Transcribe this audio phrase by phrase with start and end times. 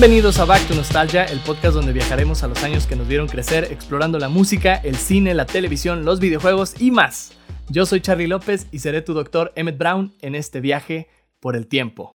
[0.00, 3.26] Bienvenidos a Back to Nostalgia, el podcast donde viajaremos a los años que nos vieron
[3.26, 7.32] crecer explorando la música, el cine, la televisión, los videojuegos y más.
[7.68, 11.08] Yo soy Charlie López y seré tu doctor Emmett Brown en este viaje
[11.40, 12.12] por el tiempo.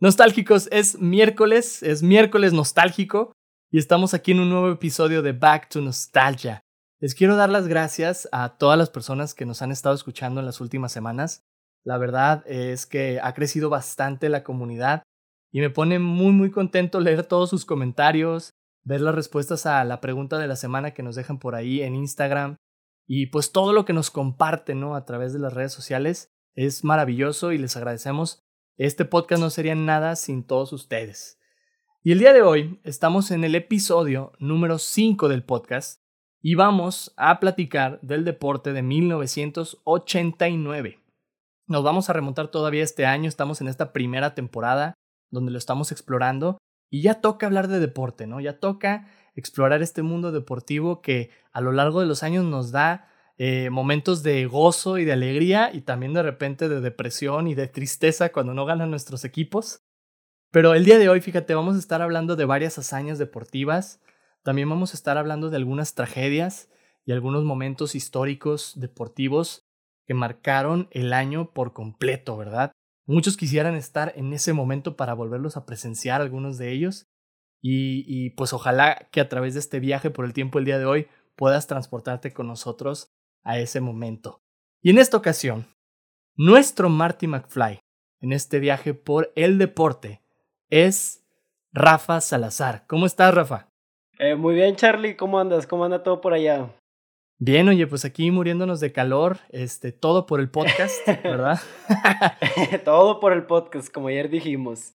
[0.00, 3.34] Nostálgicos, es miércoles, es miércoles nostálgico
[3.70, 6.60] y estamos aquí en un nuevo episodio de Back to Nostalgia.
[6.98, 10.46] Les quiero dar las gracias a todas las personas que nos han estado escuchando en
[10.46, 11.44] las últimas semanas.
[11.84, 15.04] La verdad es que ha crecido bastante la comunidad
[15.52, 20.00] y me pone muy muy contento leer todos sus comentarios, ver las respuestas a la
[20.00, 22.56] pregunta de la semana que nos dejan por ahí en Instagram
[23.06, 27.52] y pues todo lo que nos comparten a través de las redes sociales es maravilloso
[27.52, 28.42] y les agradecemos.
[28.76, 31.38] Este podcast no sería nada sin todos ustedes.
[32.02, 36.00] Y el día de hoy estamos en el episodio número 5 del podcast
[36.40, 40.98] y vamos a platicar del deporte de 1989.
[41.66, 44.94] Nos vamos a remontar todavía este año, estamos en esta primera temporada
[45.30, 46.58] donde lo estamos explorando
[46.90, 48.40] y ya toca hablar de deporte, ¿no?
[48.40, 53.08] Ya toca explorar este mundo deportivo que a lo largo de los años nos da
[53.38, 57.68] eh, momentos de gozo y de alegría y también de repente de depresión y de
[57.68, 59.82] tristeza cuando no ganan nuestros equipos.
[60.50, 64.00] Pero el día de hoy, fíjate, vamos a estar hablando de varias hazañas deportivas,
[64.42, 66.68] también vamos a estar hablando de algunas tragedias
[67.06, 69.64] y algunos momentos históricos deportivos
[70.06, 72.72] que marcaron el año por completo, ¿verdad?
[73.10, 77.10] Muchos quisieran estar en ese momento para volverlos a presenciar algunos de ellos
[77.60, 80.84] y, pues ojalá que a través de este viaje por el tiempo el día de
[80.84, 84.44] hoy puedas transportarte con nosotros a ese momento.
[84.80, 85.66] Y en esta ocasión,
[86.36, 87.80] nuestro Marty McFly
[88.20, 90.22] en este viaje por el deporte
[90.68, 91.26] es
[91.72, 92.86] Rafa Salazar.
[92.86, 93.70] ¿Cómo estás, Rafa?
[94.20, 95.16] Eh, muy bien, Charlie.
[95.16, 95.66] ¿Cómo andas?
[95.66, 96.70] ¿Cómo anda todo por allá?
[97.42, 101.58] Bien, oye, pues aquí muriéndonos de calor, este, todo por el podcast, ¿verdad?
[102.84, 104.92] todo por el podcast, como ayer dijimos.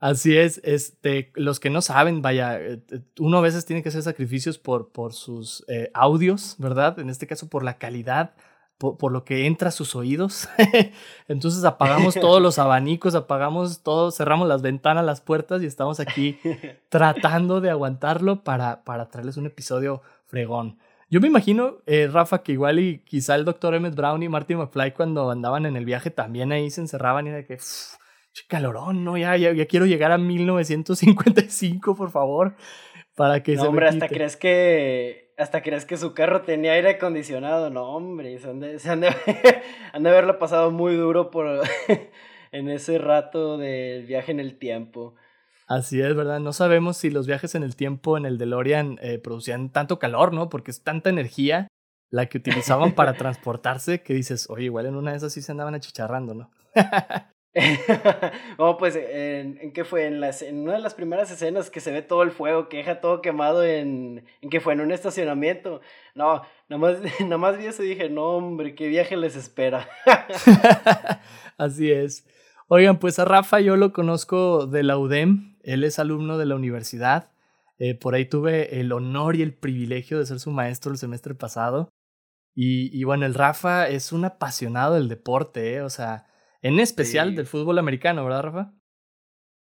[0.00, 3.90] Así es, este, los que no saben, vaya, eh, eh, uno a veces tiene que
[3.90, 6.98] hacer sacrificios por, por sus eh, audios, ¿verdad?
[6.98, 8.32] En este caso por la calidad,
[8.78, 10.48] por, por lo que entra a sus oídos.
[11.28, 16.38] Entonces apagamos todos los abanicos, apagamos todo, cerramos las ventanas, las puertas y estamos aquí
[16.88, 20.78] tratando de aguantarlo para, para traerles un episodio fregón.
[21.08, 21.78] Yo me imagino,
[22.10, 25.76] Rafa, que igual y quizá el doctor Emmett Brown y Marty McFly cuando andaban en
[25.76, 27.58] el viaje también ahí se encerraban y de que
[28.44, 32.56] calorón, no, ya, ya, quiero llegar a 1955, por favor,
[33.14, 37.70] para que no, hombre, hasta crees que hasta crees que su carro tenía aire acondicionado,
[37.70, 39.08] no, hombre, se han de, se han de,
[39.92, 41.62] haberlo pasado muy duro por
[42.52, 45.14] en ese rato del viaje en el tiempo.
[45.66, 46.38] Así es, ¿verdad?
[46.38, 50.32] No sabemos si los viajes en el tiempo en el DeLorean eh, producían tanto calor,
[50.32, 50.48] ¿no?
[50.48, 51.68] Porque es tanta energía
[52.10, 55.52] la que utilizaban para transportarse que dices, oye, igual en una de esas sí se
[55.52, 56.50] andaban achicharrando, ¿no?
[58.58, 60.06] oh, pues, ¿en, ¿en, qué fue?
[60.06, 62.76] En, las, en una de las primeras escenas que se ve todo el fuego, que
[62.78, 65.80] deja todo quemado en, en que fue en un estacionamiento.
[66.14, 69.88] No, nomás, nomás vi eso y dije, no, hombre, qué viaje les espera.
[71.58, 72.26] Así es.
[72.68, 76.54] Oigan, pues a Rafa yo lo conozco de la UDEM, él es alumno de la
[76.54, 77.30] universidad.
[77.78, 81.34] Eh, por ahí tuve el honor y el privilegio de ser su maestro el semestre
[81.34, 81.90] pasado.
[82.54, 85.82] Y, y bueno, el Rafa es un apasionado del deporte, ¿eh?
[85.82, 86.26] o sea,
[86.62, 88.72] en especial del fútbol americano, ¿verdad, Rafa?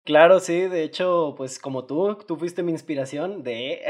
[0.04, 3.80] Claro, sí, de hecho, pues como tú, tú fuiste mi inspiración de,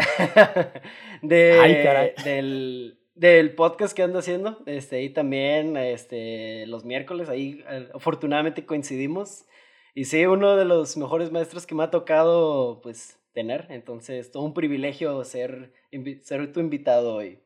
[1.23, 2.25] de Ay.
[2.25, 8.65] Del, del podcast que ando haciendo, este, y también este, los miércoles, ahí eh, afortunadamente
[8.65, 9.47] coincidimos,
[9.95, 14.43] y sí, uno de los mejores maestros que me ha tocado, pues, tener, entonces, todo
[14.43, 15.73] un privilegio ser,
[16.23, 17.41] ser tu invitado hoy.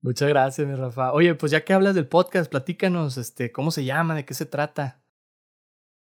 [0.00, 1.12] Muchas gracias, mi Rafa.
[1.12, 4.14] Oye, pues ya que hablas del podcast, platícanos, este, ¿cómo se llama?
[4.14, 5.02] ¿De qué se trata?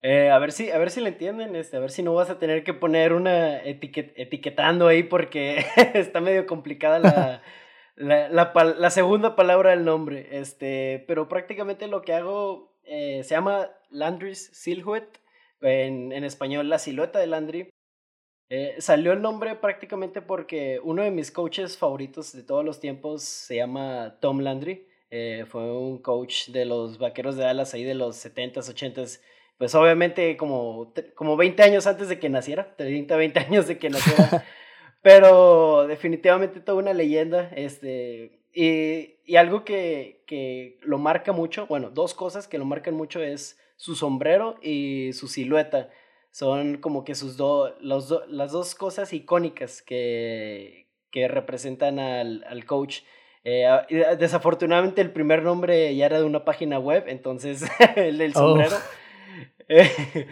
[0.02, 2.30] Eh, a ver si, a ver si le entienden, este, a ver si no vas
[2.30, 5.64] a tener que poner una etiquetando ahí porque
[5.94, 7.42] está medio complicada la,
[7.96, 10.28] la, la, la, segunda palabra del nombre.
[10.38, 15.18] Este, pero prácticamente lo que hago eh, se llama Landry's Silhouette,
[15.60, 17.70] en, en español la silueta de Landry.
[18.48, 23.22] Eh, salió el nombre prácticamente porque uno de mis coaches favoritos de todos los tiempos
[23.22, 24.86] se llama Tom Landry.
[25.10, 29.20] Eh, fue un coach de los Vaqueros de Dallas ahí de los 70s, 80s.
[29.58, 33.90] Pues obviamente como, como 20 años antes de que naciera, 30, 20 años de que
[33.90, 34.44] naciera.
[35.02, 37.50] pero definitivamente toda una leyenda.
[37.56, 42.94] Este, y, y algo que, que lo marca mucho, bueno, dos cosas que lo marcan
[42.94, 45.90] mucho es su sombrero y su silueta
[46.30, 53.00] son como que sus dos, las dos cosas icónicas que, que representan al, al coach.
[53.42, 53.64] Eh,
[54.18, 57.64] desafortunadamente el primer nombre ya era de una página web, entonces
[57.96, 58.40] el del oh.
[58.40, 58.76] sombrero.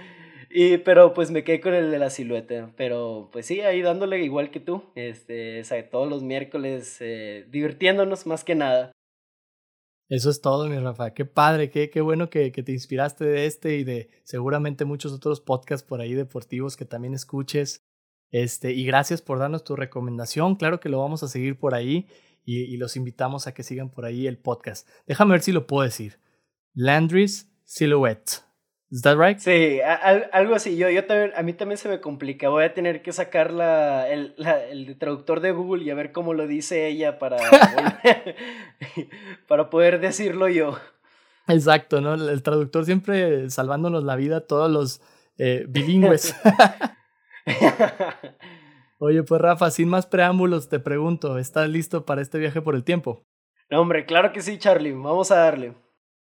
[0.50, 2.72] y, pero pues me quedé con el de la silueta.
[2.76, 4.82] Pero pues sí, ahí dándole igual que tú.
[4.94, 8.92] Este, todos los miércoles eh, divirtiéndonos más que nada.
[10.14, 11.12] Eso es todo, mi Rafa.
[11.12, 15.12] Qué padre, qué, qué bueno que, que, te inspiraste de este y de seguramente muchos
[15.12, 17.82] otros podcasts por ahí deportivos que también escuches.
[18.30, 20.54] Este, y gracias por darnos tu recomendación.
[20.54, 22.06] Claro que lo vamos a seguir por ahí
[22.44, 24.88] y, y los invitamos a que sigan por ahí el podcast.
[25.08, 26.20] Déjame ver si lo puedo decir.
[26.74, 28.53] Landry's Silhouette.
[28.94, 29.38] ¿Es that right?
[29.38, 29.80] Sí,
[30.32, 30.76] algo así.
[30.76, 32.48] Yo, yo también, a mí también se me complica.
[32.48, 34.36] Voy a tener que sacar la, el,
[34.70, 37.38] el traductor de Google y a ver cómo lo dice ella para,
[39.48, 40.78] para poder decirlo yo.
[41.48, 42.14] Exacto, ¿no?
[42.14, 45.00] El traductor siempre salvándonos la vida todos los
[45.38, 46.32] eh, bilingües.
[48.98, 52.84] Oye, pues Rafa, sin más preámbulos, te pregunto, ¿estás listo para este viaje por el
[52.84, 53.24] tiempo?
[53.70, 54.92] No, hombre, claro que sí, Charlie.
[54.92, 55.74] Vamos a darle.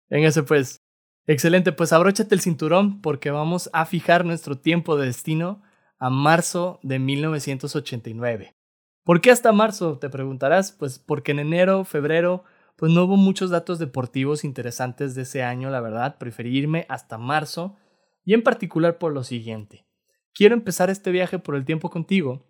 [0.08, 0.84] Véngase pues.
[1.26, 5.62] Excelente, pues abróchate el cinturón porque vamos a fijar nuestro tiempo de destino
[6.00, 8.56] a marzo de 1989.
[9.04, 9.98] ¿Por qué hasta marzo?
[9.98, 10.72] Te preguntarás.
[10.72, 12.44] Pues porque en enero, febrero,
[12.76, 16.18] pues no hubo muchos datos deportivos interesantes de ese año, la verdad.
[16.18, 17.76] Preferí irme hasta marzo
[18.24, 19.86] y en particular por lo siguiente.
[20.34, 22.46] Quiero empezar este viaje por el tiempo contigo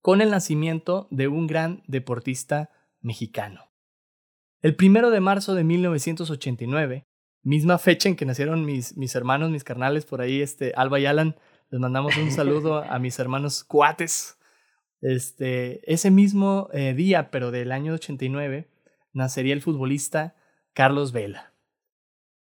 [0.00, 2.70] con el nacimiento de un gran deportista
[3.00, 3.70] mexicano.
[4.60, 7.06] El primero de marzo de 1989
[7.42, 11.06] misma fecha en que nacieron mis, mis hermanos, mis carnales, por ahí, este, Alba y
[11.06, 11.36] Alan,
[11.70, 14.38] les mandamos un saludo a mis hermanos cuates.
[15.00, 18.68] Este, ese mismo eh, día, pero del año 89,
[19.12, 20.36] nacería el futbolista
[20.74, 21.52] Carlos Vela.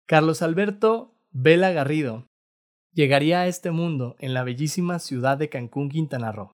[0.06, 2.27] Carlos Alberto Vela Garrido
[2.93, 6.53] llegaría a este mundo en la bellísima ciudad de Cancún, Quintana Roo.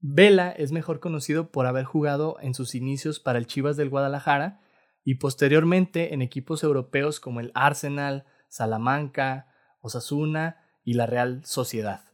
[0.00, 4.60] Vela es mejor conocido por haber jugado en sus inicios para el Chivas del Guadalajara
[5.04, 9.48] y posteriormente en equipos europeos como el Arsenal, Salamanca,
[9.80, 12.04] Osasuna y la Real Sociedad.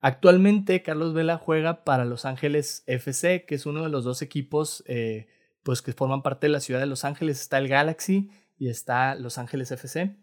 [0.00, 4.82] Actualmente Carlos Vela juega para Los Ángeles FC, que es uno de los dos equipos
[4.86, 5.28] eh,
[5.62, 7.40] pues que forman parte de la ciudad de Los Ángeles.
[7.40, 10.16] Está el Galaxy y está Los Ángeles FC.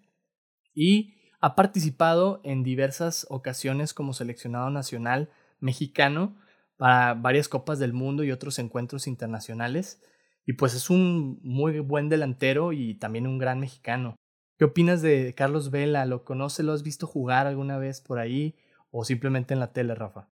[0.73, 6.35] Y ha participado en diversas ocasiones como seleccionado nacional mexicano
[6.77, 10.01] para varias copas del mundo y otros encuentros internacionales.
[10.47, 14.15] Y pues es un muy buen delantero y también un gran mexicano.
[14.57, 16.05] ¿Qué opinas de Carlos Vela?
[16.05, 16.65] ¿Lo conoces?
[16.65, 18.55] ¿Lo has visto jugar alguna vez por ahí?
[18.89, 20.29] ¿O simplemente en la tele, Rafa?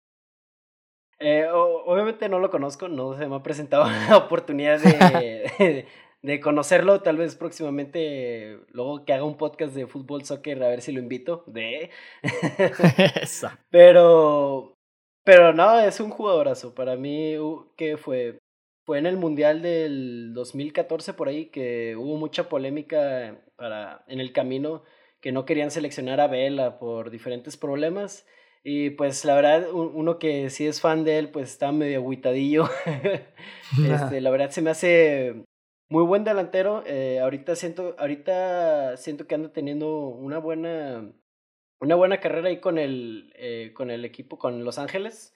[1.21, 5.87] Eh, obviamente no lo conozco, no se me ha presentado la oportunidad de,
[6.23, 7.03] de, conocerlo.
[7.03, 10.99] Tal vez próximamente, luego que haga un podcast de fútbol, soccer, a ver si lo
[10.99, 11.45] invito.
[11.47, 11.91] De.
[13.71, 14.75] pero,
[15.23, 16.75] pero no, es un jugadorazo.
[16.75, 17.37] Para mí,
[17.77, 18.41] que fue
[18.91, 24.33] fue en el Mundial del 2014 por ahí que hubo mucha polémica para, en el
[24.33, 24.83] camino
[25.21, 28.27] que no querían seleccionar a Vela por diferentes problemas.
[28.65, 32.69] Y pues la verdad, uno que sí es fan de él, pues está medio agüitadillo.
[33.89, 35.45] este, la verdad se me hace
[35.89, 36.83] muy buen delantero.
[36.85, 41.13] Eh, ahorita, siento, ahorita siento que anda teniendo una buena,
[41.79, 45.32] una buena carrera ahí con el, eh, con el equipo, con Los Ángeles.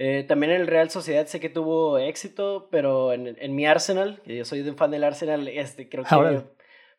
[0.00, 4.22] Eh, también en el Real Sociedad sé que tuvo éxito, pero en, en mi Arsenal,
[4.22, 6.44] que yo soy un fan del Arsenal, este creo que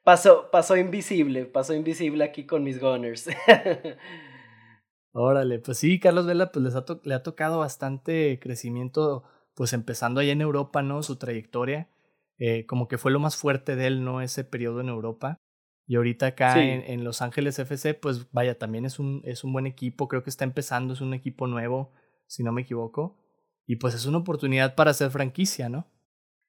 [0.04, 3.30] pasó, pasó invisible, pasó invisible aquí con mis Gunners.
[5.14, 9.24] Órale, pues sí, Carlos Vela pues les ha le ha tocado bastante crecimiento,
[9.56, 11.02] pues empezando allá en Europa, ¿no?
[11.02, 11.90] Su trayectoria,
[12.38, 14.22] eh, como que fue lo más fuerte de él, ¿no?
[14.22, 15.40] Ese periodo en Europa.
[15.88, 19.54] Y ahorita acá en, en, Los Ángeles FC, pues vaya, también es un, es un
[19.54, 21.94] buen equipo, creo que está empezando, es un equipo nuevo
[22.30, 23.18] si no me equivoco.
[23.66, 25.88] Y pues es una oportunidad para hacer franquicia, ¿no?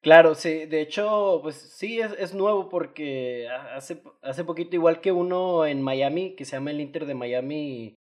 [0.02, 5.12] Claro, sí, de hecho, pues sí, es, es nuevo porque hace, hace poquito, igual que
[5.12, 7.96] uno en Miami, que se llama el Inter de Miami,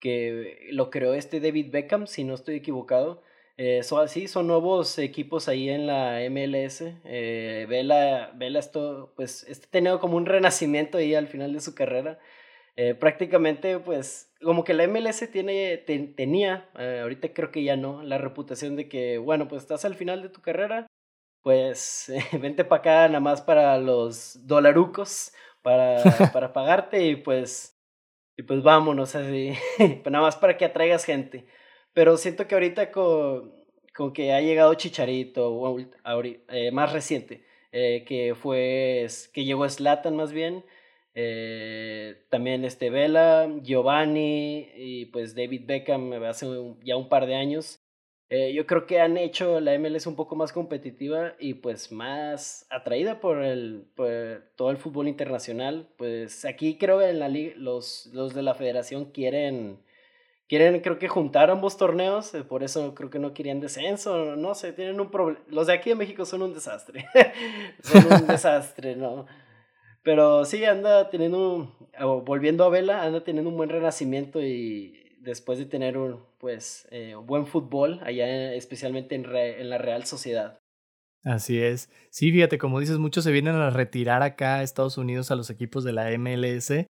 [0.00, 3.22] que lo creó este David Beckham, si no estoy equivocado.
[3.56, 6.82] Eh, así, son nuevos equipos ahí en la MLS.
[7.04, 11.74] Eh, Vela, Vela esto, pues, este tenido como un renacimiento ahí al final de su
[11.74, 12.18] carrera.
[12.76, 18.02] Eh, prácticamente, pues, como que la MLS tiene, tenía, eh, ahorita creo que ya no,
[18.02, 20.86] la reputación de que, bueno, pues estás al final de tu carrera,
[21.42, 25.32] pues vente para acá nada más para los dolarucos,
[25.62, 27.78] para, para pagarte y pues,
[28.36, 29.52] y pues vámonos así,
[30.06, 31.46] nada más para que atraigas gente.
[31.92, 33.52] Pero siento que ahorita con,
[33.94, 35.76] con que ha llegado Chicharito,
[36.48, 40.64] eh, más reciente, que fue, que llegó Slatan más bien,
[41.14, 46.46] eh, también este Vela, Giovanni y pues David Beckham hace
[46.84, 47.80] ya un par de años.
[48.32, 52.64] Eh, yo creo que han hecho la MLS un poco más competitiva y pues más
[52.70, 53.88] atraída por, el,
[54.54, 55.88] todo el fútbol internacional.
[55.96, 59.80] Pues aquí creo que en la liga los, los de la federación quieren,
[60.48, 64.54] quieren creo que juntar ambos torneos, eh, por eso creo que no querían descenso, no
[64.54, 65.44] sé, tienen un problema.
[65.48, 67.06] Los de aquí en México son un desastre,
[67.82, 69.26] son un desastre, ¿no?
[70.02, 71.76] Pero sí, anda teniendo,
[72.24, 77.14] volviendo a Vela, anda teniendo un buen renacimiento y después de tener un pues eh,
[77.14, 80.58] buen fútbol allá especialmente en, en la Real Sociedad.
[81.22, 81.90] Así es.
[82.10, 85.50] Sí, fíjate, como dices, muchos se vienen a retirar acá a Estados Unidos a los
[85.50, 86.86] equipos de la MLS y,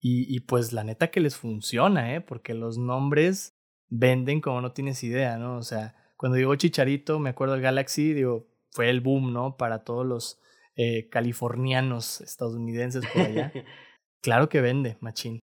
[0.00, 2.20] y pues la neta que les funciona, ¿eh?
[2.20, 3.54] Porque los nombres
[3.88, 5.56] venden como no tienes idea, ¿no?
[5.56, 9.56] O sea, cuando digo Chicharito, me acuerdo del Galaxy, digo, fue el boom, ¿no?
[9.56, 10.40] Para todos los
[10.76, 13.52] eh, californianos estadounidenses por allá.
[14.22, 15.40] claro que vende, machín.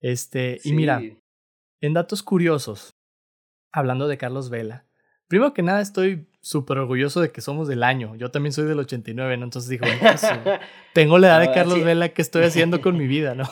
[0.00, 1.02] Este, y mira,
[1.80, 2.90] en datos curiosos,
[3.72, 4.86] hablando de Carlos Vela,
[5.28, 8.16] primero que nada estoy súper orgulloso de que somos del año.
[8.16, 9.44] Yo también soy del 89, ¿no?
[9.44, 9.86] Entonces digo,
[10.94, 13.48] tengo la edad de Carlos Vela, ¿qué estoy haciendo con mi vida, no?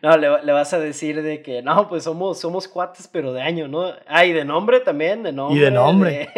[0.02, 3.42] no, le, le, vas a decir de que, no, pues somos, somos cuates, pero de
[3.42, 3.92] año, ¿no?
[4.06, 5.58] Ah, y de nombre también, de nombre.
[5.58, 6.28] Y de nombre.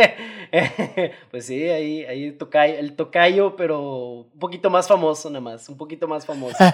[1.30, 5.76] pues sí, ahí, ahí tocayo, el tocayo, pero un poquito más famoso nada más, un
[5.76, 6.56] poquito más famoso.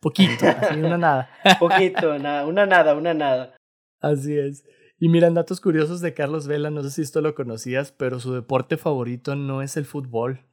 [0.00, 1.28] Poquito, así una nada.
[1.58, 3.54] Poquito, nada, una nada, una nada.
[4.00, 4.64] Así es.
[4.98, 8.32] Y miran datos curiosos de Carlos Vela, no sé si esto lo conocías, pero su
[8.32, 10.46] deporte favorito no es el fútbol.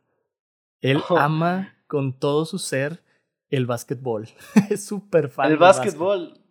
[0.82, 1.18] Él oh.
[1.18, 3.04] ama con todo su ser
[3.50, 4.28] el básquetbol.
[4.70, 5.52] es súper fan.
[5.52, 6.42] El básquetbol.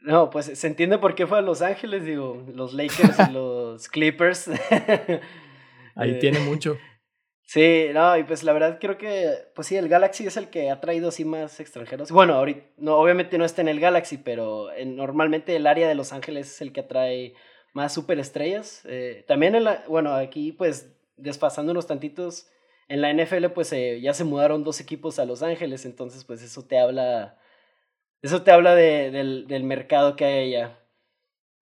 [0.00, 3.88] No, pues se entiende por qué fue a Los Ángeles, digo, los Lakers y los
[3.88, 4.48] Clippers.
[5.94, 6.76] Ahí eh, tiene mucho.
[7.44, 10.70] Sí, no, y pues la verdad creo que, pues sí, el Galaxy es el que
[10.70, 12.10] ha traído así más extranjeros.
[12.10, 16.12] Bueno, ahorita, no, obviamente no está en el Galaxy, pero normalmente el área de Los
[16.12, 17.34] Ángeles es el que atrae
[17.74, 18.82] más superestrellas.
[18.86, 22.48] Eh, también, en la, bueno, aquí pues desfasándonos tantitos,
[22.92, 26.42] en la NFL pues eh, ya se mudaron dos equipos a Los Ángeles, entonces pues
[26.42, 27.38] eso te habla,
[28.20, 30.78] eso te habla de, del, del mercado que hay allá.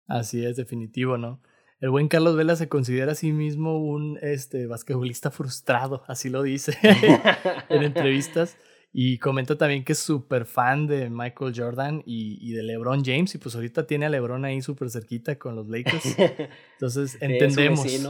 [0.06, 1.40] Así es, definitivo, ¿no?
[1.80, 6.42] El buen Carlos Vela se considera a sí mismo un este, basquetbolista frustrado, así lo
[6.42, 6.76] dice
[7.70, 8.58] en entrevistas.
[8.92, 13.34] Y comenta también que es súper fan de Michael Jordan y, y, de LeBron James.
[13.34, 16.16] Y pues ahorita tiene a LeBron ahí súper cerquita con los Lakers.
[16.74, 17.84] Entonces entendemos.
[17.86, 18.08] Es,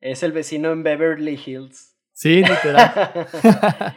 [0.00, 1.93] es el vecino en Beverly Hills.
[2.14, 3.26] Sí, literal.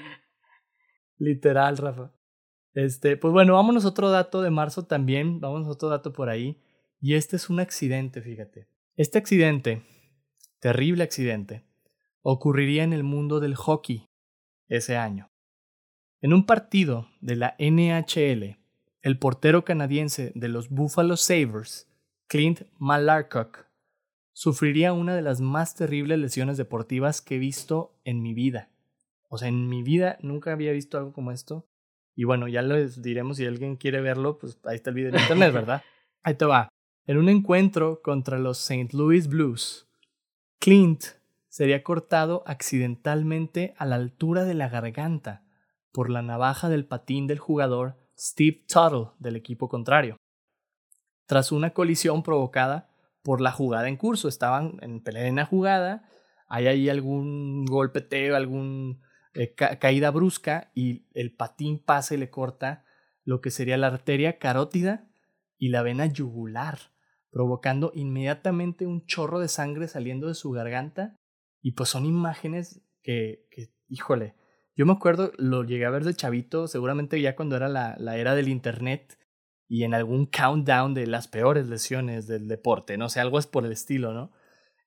[1.18, 2.12] literal, Rafa.
[2.74, 5.40] Este, pues bueno, vámonos a otro dato de marzo también.
[5.40, 6.60] Vamos a otro dato por ahí.
[7.00, 8.68] Y este es un accidente, fíjate.
[8.96, 9.84] Este accidente,
[10.60, 11.64] terrible accidente,
[12.24, 14.10] ocurriría en el mundo del hockey
[14.68, 15.32] ese año.
[16.20, 18.58] En un partido de la NHL,
[19.04, 21.88] el portero canadiense de los Buffalo Sabres,
[22.26, 23.67] Clint Malarcock,
[24.38, 28.70] sufriría una de las más terribles lesiones deportivas que he visto en mi vida.
[29.30, 31.66] O sea, en mi vida nunca había visto algo como esto.
[32.14, 35.20] Y bueno, ya les diremos si alguien quiere verlo, pues ahí está el video en
[35.22, 35.82] internet, ¿verdad?
[36.22, 36.70] Ahí te va.
[37.08, 38.96] En un encuentro contra los St.
[38.96, 39.88] Louis Blues,
[40.60, 41.04] Clint
[41.50, 45.46] sería cortado accidentalmente a la altura de la garganta
[45.92, 50.16] por la navaja del patín del jugador Steve Tuttle del equipo contrario.
[51.26, 52.88] Tras una colisión provocada
[53.28, 56.08] por la jugada en curso, estaban en plena jugada,
[56.48, 59.02] hay ahí algún golpeteo, algún
[59.34, 62.86] eh, caída brusca y el patín pasa y le corta
[63.26, 65.10] lo que sería la arteria carótida
[65.58, 66.80] y la vena yugular
[67.30, 71.18] provocando inmediatamente un chorro de sangre saliendo de su garganta.
[71.62, 74.36] Y pues son imágenes que, que híjole,
[74.78, 78.16] yo me acuerdo, lo llegué a ver de chavito, seguramente ya cuando era la, la
[78.16, 79.20] era del internet
[79.68, 83.66] y en algún countdown de las peores lesiones del deporte, no sé, algo es por
[83.66, 84.32] el estilo, ¿no?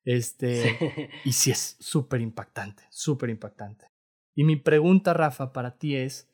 [0.03, 3.87] Este, y sí es súper impactante, súper impactante.
[4.33, 6.33] Y mi pregunta, Rafa, para ti es,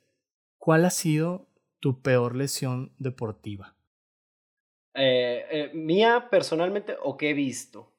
[0.57, 1.49] ¿cuál ha sido
[1.79, 3.75] tu peor lesión deportiva?
[4.93, 7.93] Eh, eh, ¿Mía personalmente o qué he visto?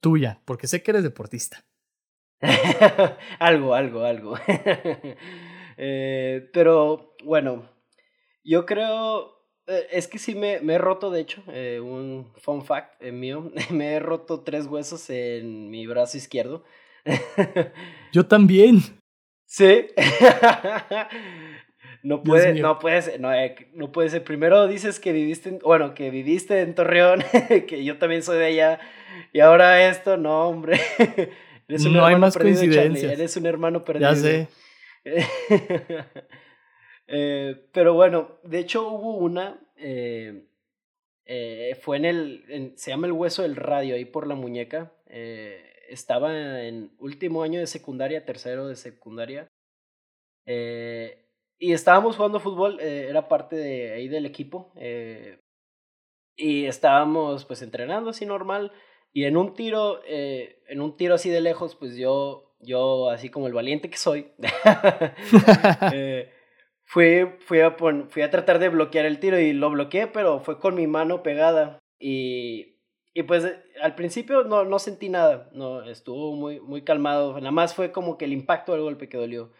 [0.00, 1.64] Tuya, porque sé que eres deportista.
[3.40, 4.36] algo, algo, algo.
[5.76, 7.68] eh, pero bueno,
[8.44, 9.37] yo creo,
[9.90, 13.94] es que sí me, me he roto, de hecho, eh, un fun fact mío, me
[13.94, 16.64] he roto tres huesos en mi brazo izquierdo.
[18.12, 18.80] yo también.
[19.46, 19.86] Sí.
[22.04, 24.22] No puede, no puede ser, no, eh, no puede ser.
[24.22, 27.24] Primero dices que viviste, en, bueno, que viviste en Torreón,
[27.66, 28.80] que yo también soy de allá,
[29.32, 30.80] y ahora esto, no, hombre.
[31.66, 33.12] Eres un no hay más coincidencias.
[33.12, 34.10] Eres un hermano perdido.
[34.10, 34.48] Ya sé.
[37.08, 40.44] Eh, pero bueno, de hecho hubo una, eh,
[41.26, 44.92] Eh, fue en el, se llama el hueso del radio, ahí por la muñeca.
[45.08, 49.48] Eh, estaba en último año de secundaria, tercero de secundaria.
[50.46, 51.26] Eh,
[51.58, 54.72] y estábamos jugando fútbol, era parte de ahí del equipo.
[56.36, 58.72] y estábamos pues entrenando así normal.
[59.12, 63.46] Y en un tiro, en un tiro así de lejos, pues yo, yo así como
[63.46, 64.32] el valiente que soy,
[66.88, 67.76] fui, fui, a
[68.08, 71.22] fui a tratar de bloquear el tiro y lo bloqueé, pero fue con mi mano
[71.22, 71.78] pegada.
[72.00, 72.78] Y,
[73.14, 73.44] y pues
[73.82, 77.34] al principio no, no sentí nada, no, estuvo muy, muy calmado.
[77.34, 79.52] Nada más fue como que el impacto del golpe que dolió.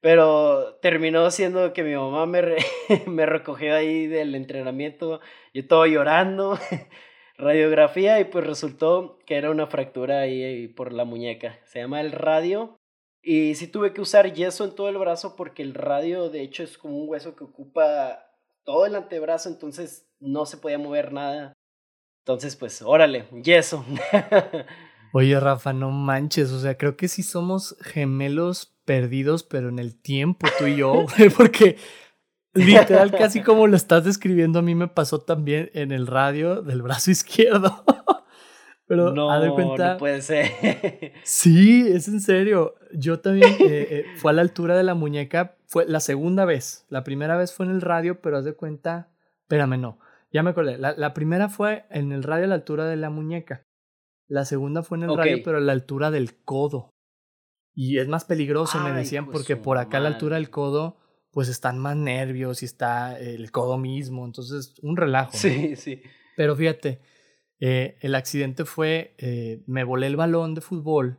[0.00, 2.56] Pero terminó siendo que mi mamá me,
[3.06, 5.20] me recogió ahí del entrenamiento,
[5.54, 6.58] yo todo llorando,
[7.38, 11.58] radiografía y pues resultó que era una fractura ahí por la muñeca.
[11.64, 12.78] Se llama el radio
[13.24, 16.62] y sí tuve que usar yeso en todo el brazo porque el radio de hecho
[16.62, 18.18] es como un hueso que ocupa
[18.64, 21.52] todo el antebrazo, entonces no se podía mover nada.
[22.22, 23.84] Entonces, pues, órale, yeso.
[25.12, 30.00] Oye, Rafa, no manches, o sea, creo que sí somos gemelos perdidos, pero en el
[30.00, 31.76] tiempo, tú y yo, porque
[32.52, 36.82] literal, casi como lo estás describiendo, a mí me pasó también en el radio del
[36.82, 37.84] brazo izquierdo.
[38.86, 39.92] Pero no, haz de cuenta.
[39.92, 41.12] No puede ser.
[41.24, 42.74] sí, es en serio.
[42.92, 45.56] Yo también eh, eh, fue a la altura de la muñeca.
[45.66, 46.84] Fue la segunda vez.
[46.88, 49.08] La primera vez fue en el radio, pero haz de cuenta.
[49.42, 49.98] Espérame, no.
[50.32, 50.78] Ya me acordé.
[50.78, 53.64] La, la primera fue en el radio a la altura de la muñeca.
[54.28, 56.90] La segunda fue en el radio, pero a la altura del codo.
[57.74, 60.96] Y es más peligroso, me decían, porque por acá a la altura del codo,
[61.30, 64.24] pues están más nervios y está el codo mismo.
[64.24, 65.32] Entonces, un relajo.
[65.36, 66.00] Sí, sí.
[66.36, 67.00] Pero fíjate,
[67.60, 71.18] eh, el accidente fue, eh, me volé el balón de fútbol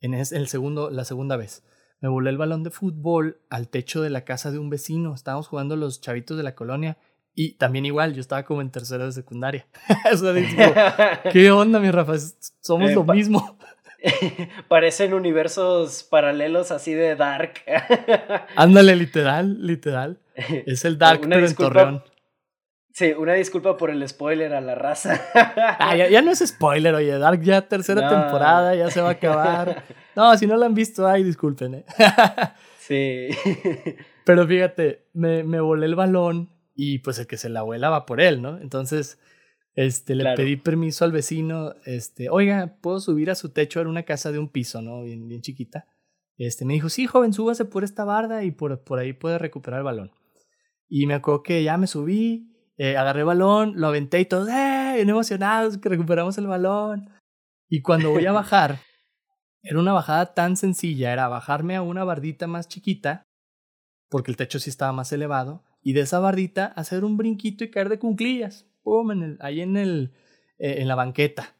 [0.00, 1.64] en el segundo, la segunda vez.
[2.00, 5.14] Me volé el balón de fútbol al techo de la casa de un vecino.
[5.14, 6.98] Estábamos jugando los chavitos de la colonia
[7.34, 9.66] y también igual, yo estaba como en tercero de secundaria.
[11.32, 12.14] ¿qué onda, mi Rafa?
[12.60, 13.56] Somos eh, lo mismo.
[14.68, 17.54] Parecen universos paralelos así de Dark.
[18.56, 20.18] Ándale, literal, literal.
[20.34, 22.02] Es el Dark, pero en Torreón.
[22.92, 25.20] Sí, una disculpa por el spoiler a la raza.
[25.78, 29.84] ah, ya, no es spoiler, oye, Dark ya tercera temporada, ya se va a acabar.
[30.14, 31.74] No, si no la han visto, ay, disculpen.
[31.74, 31.84] ¿eh?
[32.78, 33.28] sí.
[34.26, 38.04] Pero fíjate, me, me volé el balón y pues el que se la vuela va
[38.04, 38.58] por él, ¿no?
[38.58, 39.18] Entonces,
[39.74, 43.80] este, le pedí permiso al vecino, este, oiga, ¿puedo subir a su techo?
[43.80, 45.02] Era una casa de un piso, ¿no?
[45.02, 45.86] Bien, bien chiquita.
[46.36, 49.78] Este, me dijo, sí, joven, súbase por esta barda y por, por ahí puede recuperar
[49.78, 50.12] el balón.
[50.88, 54.48] Y me acuerdo que ya me subí, eh, agarré el balón, lo aventé y todos,
[54.48, 54.92] ¡eh!
[54.96, 57.10] Bien emocionados que recuperamos el balón.
[57.68, 58.78] Y cuando voy a bajar,
[59.62, 63.22] era una bajada tan sencilla, era bajarme a una bardita más chiquita,
[64.08, 67.70] porque el techo sí estaba más elevado, y de esa bardita hacer un brinquito y
[67.70, 69.12] caer de cunclillas, ¡pum!
[69.12, 70.12] En el, ahí en, el,
[70.58, 71.56] eh, en la banqueta.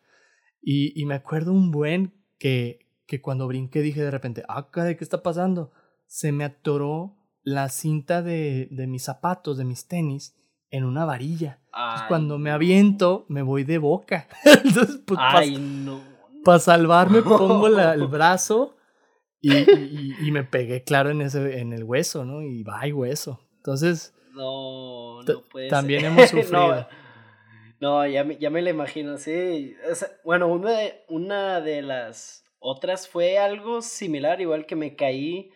[0.61, 4.97] Y, y, me acuerdo un buen que, que cuando brinqué dije de repente, ah, ¿qué
[5.01, 5.73] está pasando?
[6.07, 10.37] Se me atoró la cinta de, de mis zapatos, de mis tenis,
[10.73, 11.61] en una varilla.
[12.09, 14.27] cuando me aviento, me voy de boca.
[14.65, 15.21] Entonces, pues,
[16.45, 18.77] para salvarme pongo el brazo
[19.41, 22.43] y, y, me pegué, claro, en, ese, en el hueso, ¿no?
[22.43, 23.41] Y va, hueso.
[23.57, 26.89] Entonces, no, no puede también hemos sufrido.
[27.81, 29.77] no, ya, me, ya me lo imagino, sí.
[30.25, 35.51] bueno, una de, una de las otras fue algo similar, igual que me caí,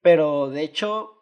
[0.00, 1.21] pero de hecho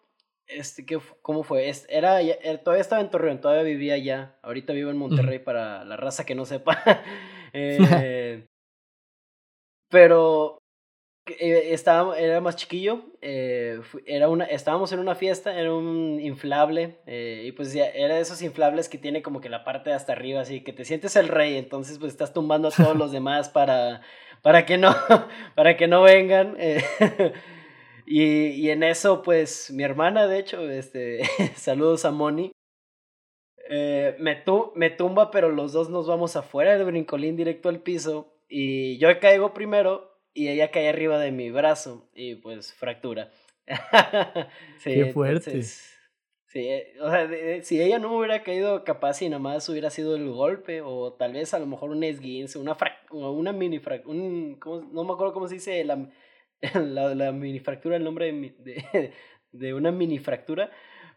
[0.52, 1.70] este, ¿qué, ¿Cómo fue?
[1.88, 2.20] Era,
[2.62, 4.36] todavía estaba en Torreón, todavía vivía allá.
[4.42, 6.82] Ahorita vivo en Monterrey para la raza que no sepa.
[7.52, 8.46] eh,
[9.90, 10.60] pero
[11.38, 13.04] eh, estaba, era más chiquillo.
[13.20, 16.98] Eh, era una, estábamos en una fiesta, era un inflable.
[17.06, 20.12] Eh, y pues era de esos inflables que tiene como que la parte de hasta
[20.12, 21.56] arriba, así que te sientes el rey.
[21.56, 24.00] Entonces, pues estás tumbando a todos los demás para,
[24.42, 24.94] para, que, no,
[25.54, 26.56] para que no vengan.
[28.12, 31.20] Y, y, en eso, pues, mi hermana, de hecho, este,
[31.54, 32.50] saludos a Moni,
[33.68, 37.82] eh, me, tu, me tumba, pero los dos nos vamos afuera del brincolín directo al
[37.82, 38.34] piso.
[38.48, 43.30] Y yo caigo primero y ella cae arriba de mi brazo y pues fractura.
[44.80, 45.62] sí, Qué fuerte.
[45.62, 45.88] sí,
[46.56, 47.30] eh, o sea,
[47.62, 51.34] si ella no hubiera caído capaz y nada más hubiera sido el golpe o tal
[51.34, 52.76] vez a lo mejor un esguince, una,
[53.12, 56.10] una mini fractura, no me acuerdo cómo se dice, la,
[56.74, 59.12] la, la mini fractura, el nombre de,
[59.52, 60.70] de, una mini fractura,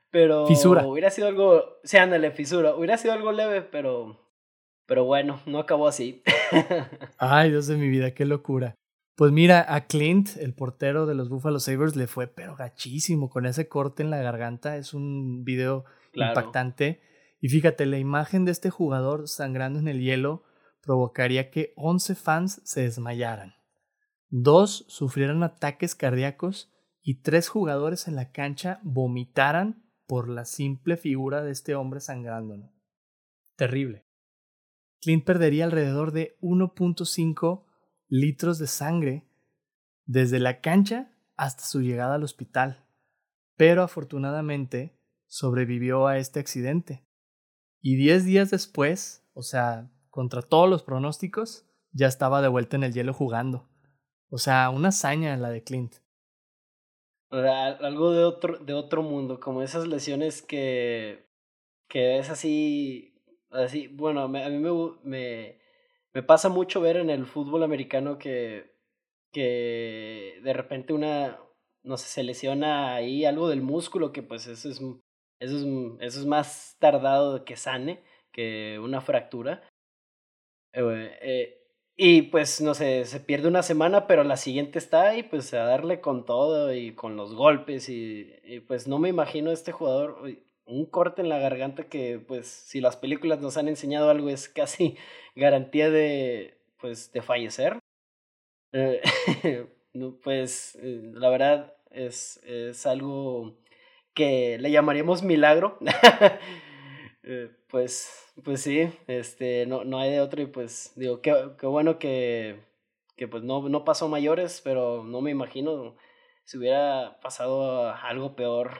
[0.09, 0.85] pero fisura.
[0.85, 4.29] hubiera sido algo, sí, ándale, fisura, hubiera sido algo leve, pero,
[4.85, 6.23] pero bueno, no acabó así.
[7.17, 8.75] Ay, Dios de mi vida, qué locura.
[9.15, 13.45] Pues mira, a Clint, el portero de los Buffalo Sabres, le fue pero gachísimo con
[13.45, 14.75] ese corte en la garganta.
[14.77, 16.99] Es un video impactante.
[17.39, 20.43] Y fíjate, la imagen de este jugador sangrando en el hielo
[20.81, 23.53] provocaría que 11 fans se desmayaran.
[24.35, 31.43] Dos sufrieran ataques cardíacos y tres jugadores en la cancha vomitaran por la simple figura
[31.43, 32.73] de este hombre sangrando.
[33.55, 34.07] Terrible.
[35.01, 37.63] Clint perdería alrededor de 1.5
[38.07, 39.29] litros de sangre
[40.05, 42.87] desde la cancha hasta su llegada al hospital,
[43.55, 47.05] pero afortunadamente sobrevivió a este accidente.
[47.81, 52.83] Y 10 días después, o sea, contra todos los pronósticos, ya estaba de vuelta en
[52.83, 53.69] el hielo jugando.
[54.33, 55.97] O sea, una hazaña la de Clint.
[57.29, 61.27] Algo de otro, de otro mundo, como esas lesiones que,
[61.87, 63.13] que es así,
[63.51, 64.71] así, bueno, a mí me,
[65.03, 65.59] me,
[66.13, 68.75] me pasa mucho ver en el fútbol americano que,
[69.31, 71.39] que de repente una,
[71.83, 74.81] no sé, se lesiona ahí algo del músculo, que pues eso es,
[75.39, 75.65] eso es,
[75.99, 79.61] eso es más tardado que sane que una fractura.
[80.73, 81.62] Eh, eh,
[81.95, 85.63] y pues, no sé, se pierde una semana, pero la siguiente está ahí, pues a
[85.63, 87.87] darle con todo y con los golpes.
[87.89, 88.33] Y,
[88.67, 90.23] pues no me imagino este jugador,
[90.65, 94.49] un corte en la garganta que pues si las películas nos han enseñado algo es
[94.49, 94.97] casi
[95.35, 97.79] garantía de, pues, de fallecer.
[98.71, 99.01] Eh,
[100.23, 103.55] pues la verdad es, es algo
[104.15, 105.77] que le llamaríamos milagro.
[107.69, 111.99] pues pues sí, este, no, no hay de otro y pues digo, qué, qué bueno
[111.99, 112.59] que,
[113.15, 115.95] que pues no, no pasó mayores, pero no me imagino
[116.45, 118.71] si hubiera pasado algo peor.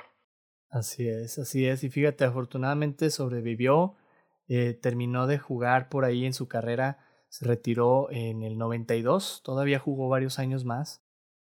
[0.69, 1.83] Así es, así es.
[1.83, 3.95] Y fíjate, afortunadamente sobrevivió,
[4.47, 6.97] eh, terminó de jugar por ahí en su carrera,
[7.29, 11.03] se retiró en el 92, todavía jugó varios años más.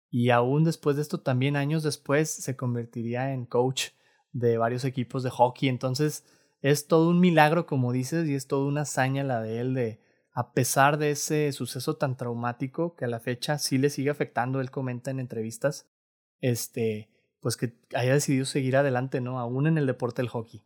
[0.09, 3.89] Y aún después de esto, también años después, se convertiría en coach
[4.31, 5.67] de varios equipos de hockey.
[5.67, 6.25] Entonces,
[6.71, 9.99] es todo un milagro, como dices, y es toda una hazaña la de él de,
[10.33, 14.59] a pesar de ese suceso tan traumático que a la fecha sí le sigue afectando,
[14.59, 15.89] él comenta en entrevistas,
[16.41, 19.39] este, pues que haya decidido seguir adelante, ¿no?
[19.39, 20.61] Aún en el deporte del hockey.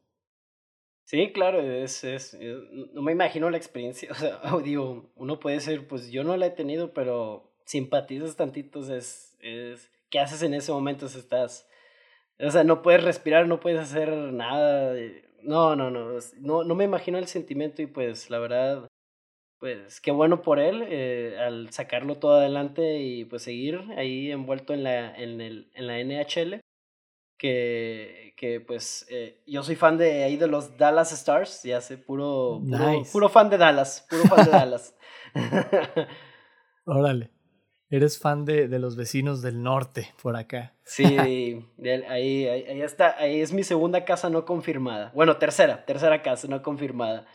[1.05, 2.37] Sí, claro, es, es,
[2.93, 6.47] no me imagino la experiencia, o sea, digo, uno puede ser, pues yo no la
[6.47, 11.67] he tenido, pero simpatizas tantitos, es, es, ¿qué haces en ese momento estás,
[12.39, 14.95] o sea, no puedes respirar, no puedes hacer nada,
[15.43, 18.87] no, no, no, no, no me imagino el sentimiento y pues la verdad,
[19.59, 24.73] pues qué bueno por él eh, al sacarlo todo adelante y pues seguir ahí envuelto
[24.73, 26.61] en la, en el, en la NHL.
[27.37, 31.97] Que, que pues eh, yo soy fan de ahí de los Dallas Stars, ya sé,
[31.97, 34.95] puro, puro, puro fan de Dallas, puro fan de Dallas.
[36.85, 37.31] Órale.
[37.91, 40.73] Eres fan de, de, los vecinos del norte por acá.
[40.85, 41.65] Sí, ahí,
[42.07, 45.11] ahí, ahí, está, ahí es mi segunda casa no confirmada.
[45.13, 47.27] Bueno, tercera, tercera casa no confirmada.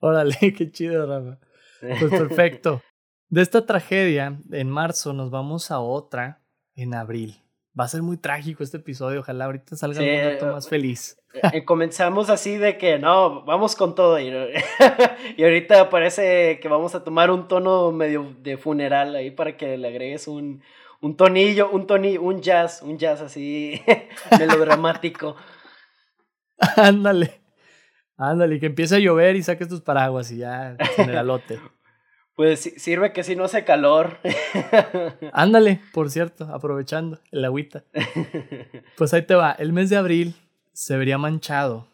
[0.00, 1.38] Órale, qué chido, Rafa.
[1.80, 2.82] Pues perfecto.
[3.30, 6.42] De esta tragedia, en marzo nos vamos a otra
[6.74, 7.43] en abril.
[7.78, 11.18] Va a ser muy trágico este episodio, ojalá ahorita salga un momento más feliz.
[11.52, 14.20] Eh, comenzamos así de que no, vamos con todo.
[14.20, 14.28] Y,
[15.36, 19.76] y, ahorita parece que vamos a tomar un tono medio de funeral ahí para que
[19.76, 20.62] le agregues un,
[21.00, 23.82] un tonillo, un tonillo, un jazz, un jazz así
[24.38, 25.36] melodramático.
[26.76, 27.42] Ándale.
[28.16, 31.58] Ándale, que empiece a llover y saques tus paraguas y ya funeralote.
[32.34, 34.18] Pues sirve que si no hace calor.
[35.32, 37.84] Ándale, por cierto, aprovechando el agüita.
[38.96, 39.52] Pues ahí te va.
[39.52, 40.34] El mes de abril
[40.72, 41.88] se vería manchado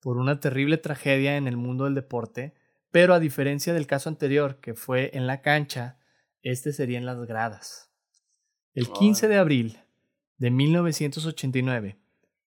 [0.00, 2.54] por una terrible tragedia en el mundo del deporte,
[2.90, 5.98] pero a diferencia del caso anterior, que fue en la cancha,
[6.42, 7.90] este sería en las gradas.
[8.74, 9.78] El 15 de abril
[10.38, 11.98] de 1989,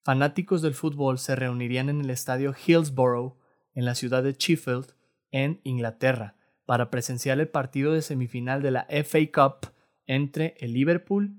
[0.03, 3.37] fanáticos del fútbol se reunirían en el estadio Hillsborough,
[3.73, 4.95] en la ciudad de Sheffield,
[5.31, 6.34] en Inglaterra,
[6.65, 9.71] para presenciar el partido de semifinal de la FA Cup
[10.07, 11.35] entre el Liverpool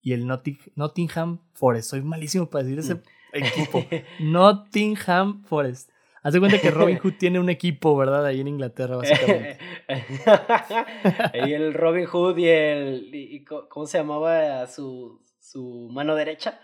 [0.00, 1.90] y el Nottingham Forest.
[1.90, 3.02] Soy malísimo para decir ese mm
[3.36, 3.84] equipo.
[4.20, 5.90] Nottingham Forest.
[6.22, 8.26] Haz cuenta que Robin Hood tiene un equipo, ¿verdad?
[8.26, 9.58] Ahí en Inglaterra, básicamente.
[11.34, 13.44] Ahí el Robin Hood y el.
[13.68, 16.60] ¿Cómo se llamaba su, su mano derecha?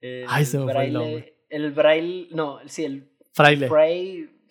[0.00, 2.28] El Ay, se me fue el braille.
[2.32, 3.08] No, sí, el.
[3.32, 3.68] Fraile.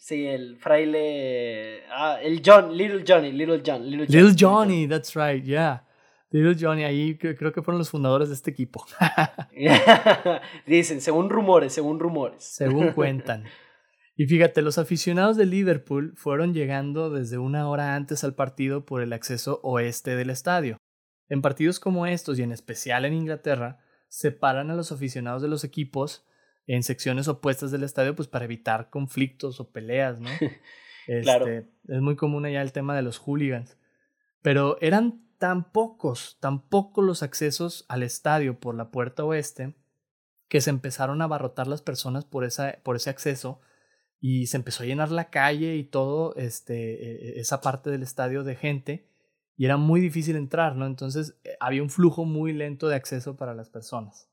[0.02, 1.84] Sí, el fraile.
[1.92, 3.90] Ah, el John, Little Johnny, Little John.
[3.90, 5.86] Little, Little Johnny, that's right, yeah.
[6.32, 8.86] Little Johnny, ahí creo que fueron los fundadores de este equipo.
[10.66, 12.44] Dicen, según rumores, según rumores.
[12.44, 13.46] Según cuentan.
[14.16, 19.02] Y fíjate, los aficionados de Liverpool fueron llegando desde una hora antes al partido por
[19.02, 20.78] el acceso oeste del estadio.
[21.30, 25.64] En partidos como estos, y en especial en Inglaterra, separan a los aficionados de los
[25.64, 26.26] equipos
[26.68, 30.30] en secciones opuestas del estadio, pues para evitar conflictos o peleas, ¿no?
[31.24, 31.48] claro.
[31.48, 33.78] Este, es muy común allá el tema de los hooligans.
[34.42, 39.76] Pero eran tan pocos, tan pocos los accesos al estadio por la puerta oeste,
[40.48, 43.62] que se empezaron a abarrotar las personas por, esa, por ese acceso
[44.20, 48.04] y se empezó a llenar la calle y todo este, e, e, esa parte del
[48.04, 49.12] estadio de gente
[49.56, 50.86] y era muy difícil entrar, ¿no?
[50.86, 54.30] Entonces eh, había un flujo muy lento de acceso para las personas.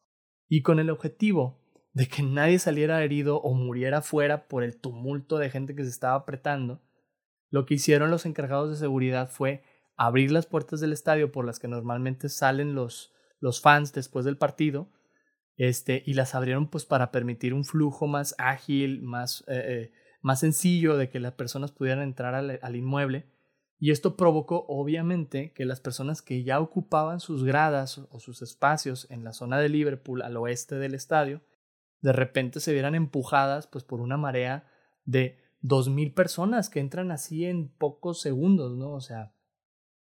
[0.49, 1.61] Y con el objetivo
[1.99, 5.91] de que nadie saliera herido o muriera fuera por el tumulto de gente que se
[5.91, 6.81] estaba apretando,
[7.51, 9.65] lo que hicieron los encargados de seguridad fue
[9.97, 14.37] abrir las puertas del estadio por las que normalmente salen los, los fans después del
[14.37, 14.93] partido,
[15.57, 20.39] este, y las abrieron pues para permitir un flujo más ágil, más, eh, eh, más
[20.39, 23.27] sencillo de que las personas pudieran entrar al, al inmueble.
[23.81, 29.11] Y esto provocó obviamente que las personas que ya ocupaban sus gradas o sus espacios
[29.11, 31.43] en la zona de Liverpool al oeste del estadio
[32.01, 34.69] de repente se vieran empujadas pues por una marea
[35.05, 38.93] de dos mil personas que entran así en pocos segundos, ¿no?
[38.93, 39.35] O sea,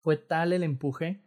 [0.02, 1.26] fue tal el empuje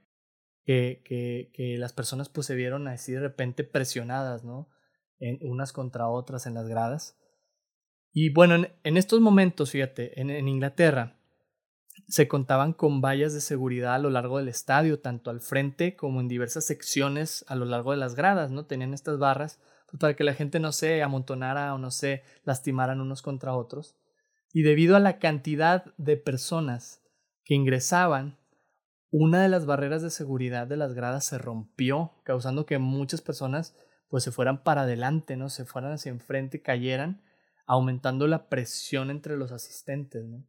[0.65, 4.69] que, que, que las personas pues se vieron así de repente presionadas, ¿no?
[5.19, 7.19] En, unas contra otras en las gradas.
[8.13, 11.17] Y bueno, en, en estos momentos, fíjate, en, en Inglaterra
[12.07, 16.21] se contaban con vallas de seguridad a lo largo del estadio, tanto al frente como
[16.21, 18.67] en diversas secciones a lo largo de las gradas, ¿no?
[18.67, 19.61] Tenían estas barras
[19.99, 23.97] para que la gente no se amontonara o no se lastimaran unos contra otros.
[24.53, 27.03] Y debido a la cantidad de personas
[27.45, 28.39] que ingresaban,
[29.11, 33.75] una de las barreras de seguridad de las gradas se rompió, causando que muchas personas
[34.09, 35.49] pues se fueran para adelante, ¿no?
[35.49, 37.23] Se fueran hacia enfrente y cayeran,
[37.67, 40.45] aumentando la presión entre los asistentes, ¿no?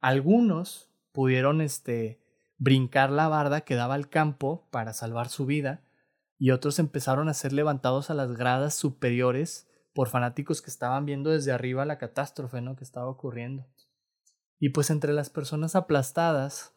[0.00, 2.20] Algunos pudieron este
[2.58, 5.82] brincar la barda que daba al campo para salvar su vida,
[6.38, 11.30] y otros empezaron a ser levantados a las gradas superiores por fanáticos que estaban viendo
[11.30, 12.76] desde arriba la catástrofe ¿no?
[12.76, 13.66] que estaba ocurriendo.
[14.58, 16.74] Y pues entre las personas aplastadas,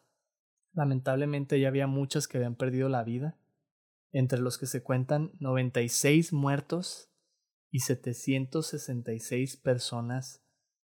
[0.72, 3.36] lamentablemente ya había muchas que habían perdido la vida,
[4.12, 7.10] entre los que se cuentan 96 muertos
[7.70, 10.42] y 766 personas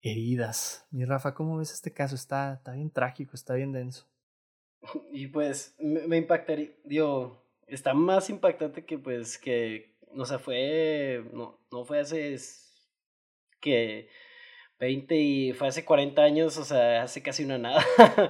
[0.02, 0.88] heridas.
[0.92, 2.16] Mi Rafa, ¿cómo ves este caso?
[2.16, 4.08] Está, está bien trágico, está bien denso.
[5.12, 6.74] Y pues me, me impactaría,
[7.68, 12.38] está más impactante que pues que, o sea, fue, no, no fue hace
[13.60, 14.10] que
[14.80, 17.84] 20 y fue hace 40 años, o sea, hace casi una nada.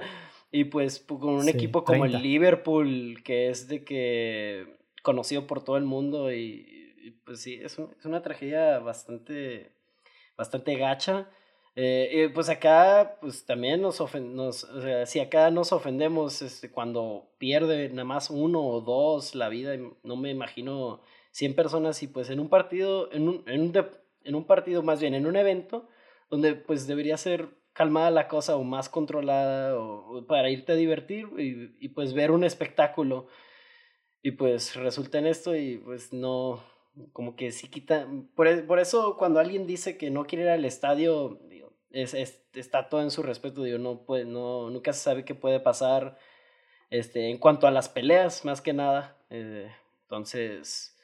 [0.52, 5.76] y pues con un equipo como el Liverpool, que es de que conocido por todo
[5.76, 9.72] el mundo y, pues sí, es, es una tragedia bastante,
[10.36, 11.28] bastante gacha.
[11.76, 17.34] Eh, pues acá, pues también nos ofendemos, o sea, si acá nos ofendemos este, cuando
[17.38, 21.00] pierde nada más uno o dos la vida, no me imagino
[21.32, 23.88] 100 personas y pues en un partido, en un, en un,
[24.22, 25.88] en un partido más bien, en un evento
[26.30, 31.28] donde pues debería ser calmada la cosa o más controlada o, para irte a divertir
[31.38, 33.26] y, y, pues ver un espectáculo
[34.22, 36.62] y pues resulta en esto y pues no,
[37.12, 40.50] como que sí quita, por, e, por eso cuando alguien dice que no quiere ir
[40.50, 41.40] al estadio,
[41.94, 45.60] es, está todo en su respeto, digo, no puede, no, nunca se sabe qué puede
[45.60, 46.18] pasar
[46.90, 49.16] este, en cuanto a las peleas, más que nada.
[49.30, 49.70] Eh,
[50.02, 50.96] entonces,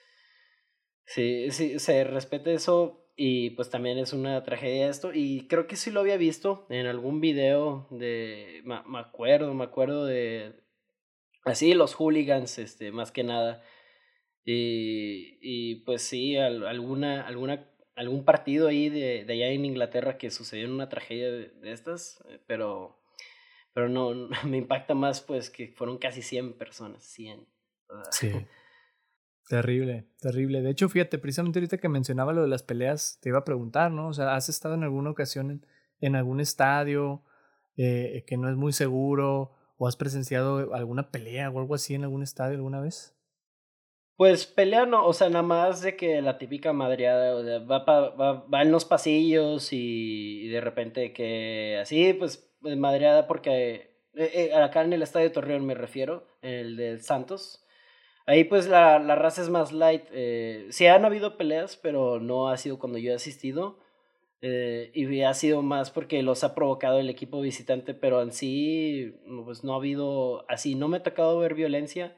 [1.07, 5.77] sí, sí, se respete eso y pues también es una tragedia esto y creo que
[5.77, 10.55] sí lo había visto en algún video de, me, acuerdo, me acuerdo de,
[11.45, 13.63] así, los hooligans, este, más que nada.
[14.45, 17.70] Y, y pues sí, alguna, alguna
[18.01, 22.25] algún partido ahí de, de, allá en Inglaterra que sucedió en una tragedia de, estas,
[22.31, 22.99] eh, pero,
[23.75, 24.13] pero no,
[24.47, 27.47] me impacta más pues que fueron casi 100 personas, 100.
[28.11, 28.33] Sí.
[29.49, 30.63] Terrible, terrible.
[30.63, 33.91] De hecho, fíjate, precisamente ahorita que mencionaba lo de las peleas, te iba a preguntar,
[33.91, 34.07] ¿no?
[34.07, 35.67] O sea, ¿has estado en alguna ocasión en,
[36.01, 37.25] en algún estadio
[37.77, 42.05] eh, que no es muy seguro o has presenciado alguna pelea o algo así en
[42.05, 43.17] algún estadio alguna vez?
[44.21, 48.61] Pues pelea no, o sea, nada más de que la típica madreada, va, va, va
[48.61, 54.83] en los pasillos y, de repente que así, pues, pues madreada porque eh, eh, acá
[54.83, 57.65] en el estadio Torreón me refiero, el del Santos.
[58.27, 60.05] Ahí pues la, la raza es más light.
[60.13, 63.79] Eh, sí han habido peleas, pero no ha sido cuando yo he asistido.
[64.43, 69.15] Eh, y ha sido más porque los ha provocado el equipo visitante, pero en sí,
[69.47, 72.15] pues no ha habido así, no me ha tocado ver violencia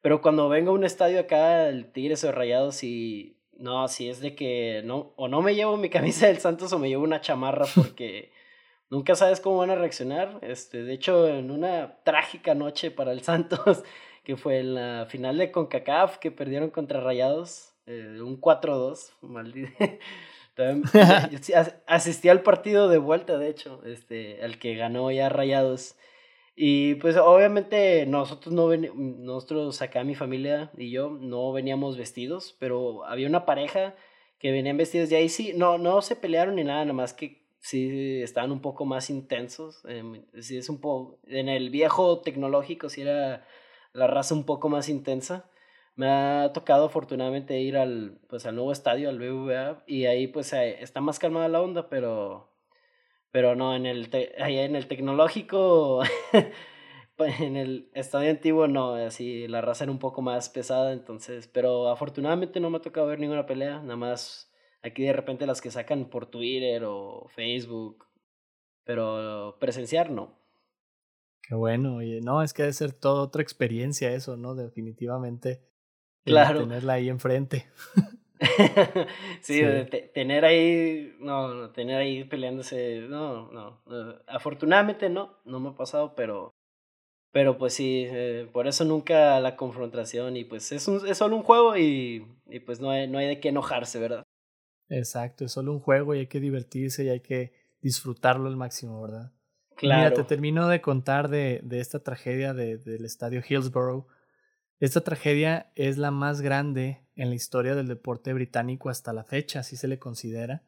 [0.00, 4.20] pero cuando vengo a un estadio acá, el Tigres o Rayados, y no, si es
[4.20, 7.20] de que no, o no me llevo mi camisa del Santos o me llevo una
[7.20, 8.32] chamarra porque
[8.90, 10.38] nunca sabes cómo van a reaccionar.
[10.42, 13.82] Este, de hecho, en una trágica noche para el Santos,
[14.24, 19.72] que fue en la final de CONCACAF que perdieron contra Rayados, eh, un 4-2, maldito.
[21.86, 25.96] asistí al partido de vuelta, de hecho, este, al que ganó ya Rayados.
[26.60, 28.90] Y pues obviamente nosotros no ven,
[29.24, 33.94] nosotros acá mi familia y yo no veníamos vestidos, pero había una pareja
[34.40, 37.46] que venían vestidos y ahí sí, no, no se pelearon ni nada, nada más que
[37.60, 39.84] sí estaban un poco más intensos.
[39.88, 40.02] Eh,
[40.40, 43.46] sí es un poco, en el viejo tecnológico sí era
[43.92, 45.48] la raza un poco más intensa.
[45.94, 50.52] Me ha tocado afortunadamente ir al, pues, al nuevo estadio, al BBVA, y ahí pues
[50.52, 52.50] está más calmada la onda, pero
[53.30, 56.02] pero no, en el, en el tecnológico,
[57.16, 61.48] pues, en el estadio antiguo no, así la raza era un poco más pesada, entonces,
[61.48, 65.60] pero afortunadamente no me ha tocado ver ninguna pelea, nada más aquí de repente las
[65.60, 68.06] que sacan por Twitter o Facebook,
[68.84, 70.38] pero presenciar no.
[71.42, 74.54] Qué bueno, oye, no, es que debe ser toda otra experiencia eso, ¿no?
[74.54, 75.62] Definitivamente.
[76.24, 76.60] Claro.
[76.60, 77.66] Tenerla ahí enfrente.
[79.40, 79.62] sí,
[80.14, 83.82] tener ahí, no, tener ahí peleándose, no, no,
[84.26, 86.50] afortunadamente no, no me ha pasado, pero,
[87.32, 91.36] pero pues sí, eh, por eso nunca la confrontación y pues es, un, es solo
[91.36, 94.22] un juego y, y pues no hay, no hay de qué enojarse, ¿verdad?
[94.88, 99.02] Exacto, es solo un juego y hay que divertirse y hay que disfrutarlo al máximo,
[99.02, 99.32] ¿verdad?
[99.76, 100.10] Claro.
[100.10, 104.06] Mira, te termino de contar de, de esta tragedia de, del estadio Hillsborough.
[104.80, 109.58] Esta tragedia es la más grande en la historia del deporte británico hasta la fecha,
[109.58, 110.62] así se le considera,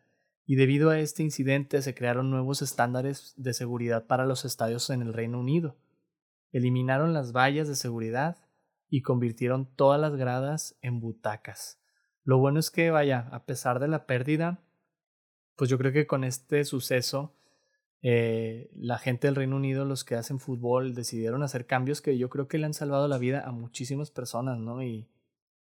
[0.45, 5.03] y debido a este incidente se crearon nuevos estándares de seguridad para los estadios en
[5.03, 5.79] el Reino Unido.
[6.51, 8.37] Eliminaron las vallas de seguridad
[8.89, 11.81] y convirtieron todas las gradas en butacas.
[12.25, 14.61] Lo bueno es que, vaya, a pesar de la pérdida,
[15.55, 17.37] pues yo creo que con este suceso,
[18.03, 22.29] eh, la gente del Reino Unido, los que hacen fútbol, decidieron hacer cambios que yo
[22.29, 24.83] creo que le han salvado la vida a muchísimas personas, ¿no?
[24.83, 25.09] Y,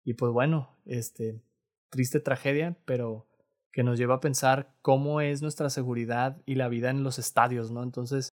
[0.04, 1.42] y pues bueno, este,
[1.90, 3.28] triste tragedia, pero
[3.72, 7.72] que nos lleva a pensar cómo es nuestra seguridad y la vida en los estadios,
[7.72, 7.84] ¿no?
[7.84, 8.34] Entonces,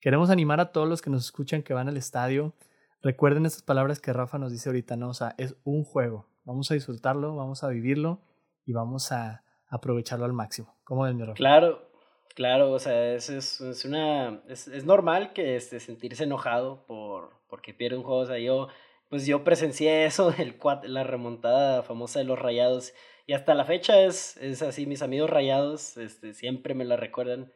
[0.00, 2.54] queremos animar a todos los que nos escuchan que van al estadio.
[3.02, 5.10] Recuerden estas palabras que Rafa nos dice ahorita, ¿no?
[5.10, 6.26] O sea, es un juego.
[6.44, 8.22] Vamos a disfrutarlo, vamos a vivirlo
[8.64, 10.74] y vamos a aprovecharlo al máximo.
[10.84, 11.34] ¿Cómo ves, mi Rafa?
[11.34, 11.90] Claro,
[12.34, 17.30] claro, o sea, es, es, es una, es, es, normal que este, sentirse enojado por,
[17.48, 18.20] porque pierde un juego.
[18.20, 18.68] O sea, yo
[19.08, 22.94] pues yo presencié eso, el, la remontada famosa de los rayados.
[23.26, 27.52] Y hasta la fecha es, es así, mis amigos rayados este, siempre me la recuerdan.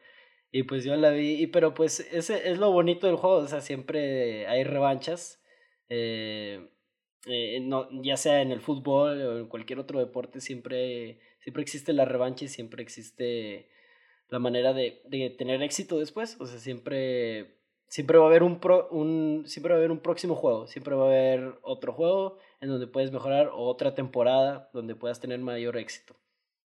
[0.51, 3.47] Y pues yo la vi, y, pero pues ese es lo bonito del juego, o
[3.49, 5.43] sea, siempre hay revanchas.
[5.88, 6.69] Eh,
[7.27, 11.93] eh, no, ya sea en el fútbol o en cualquier otro deporte, siempre, siempre existe
[11.93, 13.71] la revancha y siempre existe
[14.29, 16.37] la manera de, de tener éxito después.
[16.41, 17.62] O sea, siempre
[17.92, 20.94] siempre va a haber un, pro, un siempre va a haber un próximo juego, siempre
[20.94, 25.38] va a haber otro juego en donde puedes mejorar o otra temporada donde puedas tener
[25.40, 26.16] mayor éxito.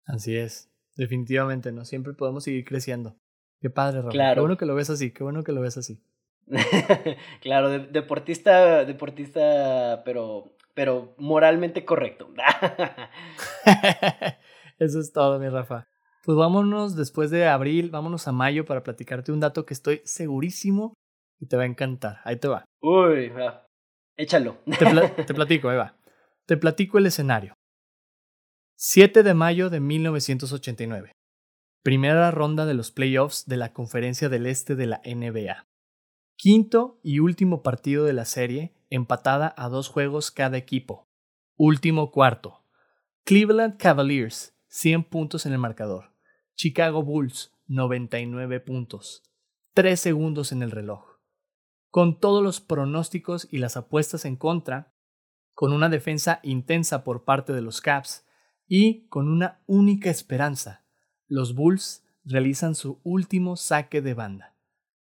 [0.05, 1.87] Así es, definitivamente, ¿no?
[1.87, 3.17] Siempre podemos seguir creciendo.
[3.63, 4.11] Qué padre, Rafa.
[4.11, 4.35] Claro.
[4.35, 5.99] Qué bueno que lo ves así, qué bueno que lo ves así.
[7.41, 12.29] claro, deportista, deportista, pero, pero moralmente correcto.
[14.79, 15.89] Eso es todo, mi Rafa.
[16.23, 20.93] Pues vámonos después de abril, vámonos a mayo para platicarte un dato que estoy segurísimo
[21.41, 22.21] y te va a encantar.
[22.25, 22.65] Ahí te va.
[22.81, 23.67] Uy, va.
[24.17, 24.59] échalo.
[24.79, 24.87] Te,
[25.35, 25.97] platico, ahí va.
[26.47, 27.55] Te platico el escenario.
[28.77, 31.13] 7 de mayo de 1989.
[31.83, 35.67] Primera ronda de los playoffs de la Conferencia del Este de la NBA.
[36.37, 41.09] Quinto y último partido de la serie, empatada a dos juegos cada equipo.
[41.57, 42.65] Último cuarto.
[43.25, 46.13] Cleveland Cavaliers, 100 puntos en el marcador.
[46.57, 49.23] Chicago Bulls, 99 puntos.
[49.75, 51.14] 3 segundos en el reloj
[51.95, 54.93] con todos los pronósticos y las apuestas en contra,
[55.53, 58.27] con una defensa intensa por parte de los Caps
[58.67, 60.85] y con una única esperanza.
[61.29, 64.57] Los Bulls realizan su último saque de banda.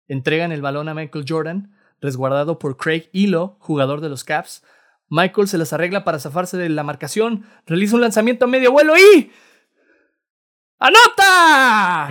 [0.07, 4.63] Entregan el balón a Michael Jordan, resguardado por Craig Elo, jugador de los Caps.
[5.09, 8.93] Michael se las arregla para zafarse de la marcación, realiza un lanzamiento a medio vuelo
[8.97, 9.33] y...
[10.79, 12.07] ¡Anota!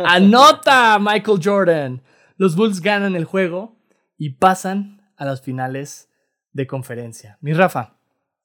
[0.04, 2.02] ¡Anota Michael Jordan!
[2.36, 3.80] Los Bulls ganan el juego
[4.22, 6.08] y pasan a las finales
[6.52, 7.38] de conferencia.
[7.40, 7.96] Mi Rafa,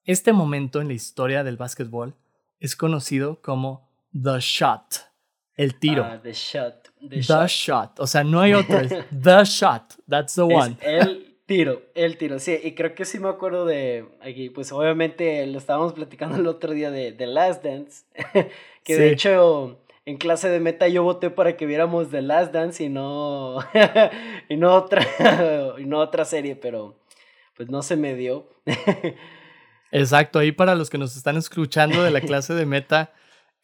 [0.05, 2.15] este momento en la historia del básquetbol
[2.59, 5.07] es conocido como The Shot,
[5.53, 6.03] el tiro.
[6.03, 6.89] Ah, the Shot.
[7.07, 7.99] The, shot.
[7.99, 8.80] O sea, no hay otro.
[8.89, 9.93] the Shot.
[10.09, 10.78] That's the one.
[10.82, 12.39] el tiro, el tiro.
[12.39, 16.47] Sí, y creo que sí me acuerdo de aquí, pues obviamente lo estábamos platicando el
[16.47, 18.03] otro día de The Last Dance,
[18.84, 22.82] que de hecho en clase de meta yo voté para que viéramos The Last Dance
[22.82, 23.58] y no,
[24.49, 25.05] y no, otra,
[25.78, 26.97] y no otra serie, pero
[27.58, 28.47] pues no se me dio.
[29.91, 33.12] Exacto, ahí para los que nos están escuchando de la clase de meta,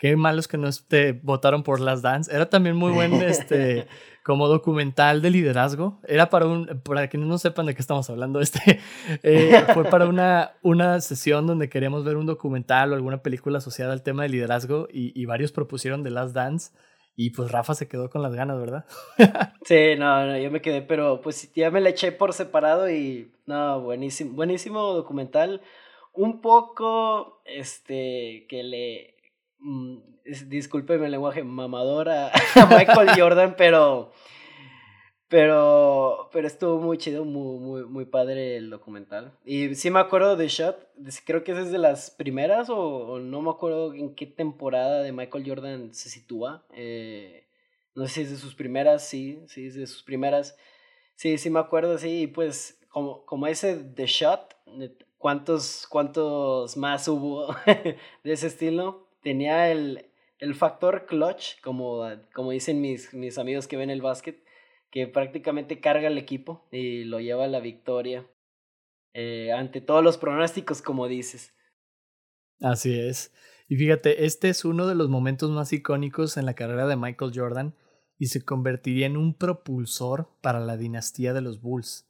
[0.03, 2.29] qué malos que no te votaron por las dance.
[2.29, 3.87] Era también muy buen este
[4.21, 6.01] como documental de liderazgo.
[6.05, 8.81] Era para un, para quienes no sepan de qué estamos hablando, este
[9.23, 13.93] eh, fue para una, una sesión donde queríamos ver un documental o alguna película asociada
[13.93, 16.73] al tema de liderazgo y, y varios propusieron The Last Dance.
[17.15, 18.83] Y pues Rafa se quedó con las ganas, ¿verdad?
[19.63, 23.31] sí, no, no, yo me quedé, pero pues ya me la eché por separado y
[23.45, 25.61] no, buenísimo, buenísimo documental.
[26.11, 29.12] Un poco, este, que le,
[29.63, 29.97] mm,
[30.47, 32.31] discúlpeme el lenguaje, mamador a,
[32.69, 34.11] Michael Jordan, pero,
[35.27, 39.37] pero, pero estuvo muy chido, muy, muy, muy padre el documental.
[39.45, 40.89] Y sí me acuerdo de Shot,
[41.25, 45.47] creo que es de las primeras o, no me acuerdo en qué temporada de Michael
[45.47, 46.65] Jordan se sitúa.
[46.75, 47.47] Eh,
[47.95, 50.57] no sé si es de sus primeras, sí, sí, es de sus primeras.
[51.15, 54.55] Sí, sí me acuerdo, sí, y pues como, como ese The Shot,
[55.17, 57.97] ¿cuántos, cuántos más hubo de
[58.33, 59.02] ese estilo?
[59.23, 62.03] Tenía el, el factor clutch, como,
[62.33, 64.43] como dicen mis, mis amigos que ven el básquet,
[64.91, 68.27] que prácticamente carga el equipo y lo lleva a la victoria
[69.13, 71.53] eh, ante todos los pronósticos, como dices.
[72.59, 73.33] Así es.
[73.67, 77.31] Y fíjate, este es uno de los momentos más icónicos en la carrera de Michael
[77.33, 77.75] Jordan
[78.17, 82.09] y se convertiría en un propulsor para la dinastía de los Bulls.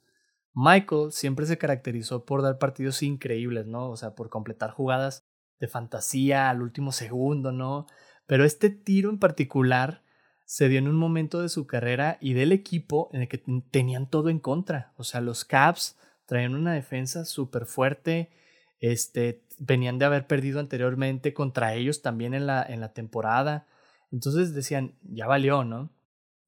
[0.52, 3.90] Michael siempre se caracterizó por dar partidos increíbles, ¿no?
[3.90, 5.23] O sea, por completar jugadas
[5.60, 7.86] de fantasía al último segundo, ¿no?
[8.26, 10.02] Pero este tiro en particular
[10.44, 14.08] se dio en un momento de su carrera y del equipo en el que tenían
[14.08, 14.92] todo en contra.
[14.96, 15.96] O sea, los Caps
[16.26, 18.30] traían una defensa súper fuerte.
[18.78, 23.66] Este, venían de haber perdido anteriormente contra ellos también en la, en la temporada.
[24.12, 25.90] Entonces decían, ya valió, ¿no?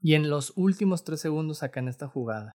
[0.01, 2.53] Y en los últimos tres segundos sacan esta jugada.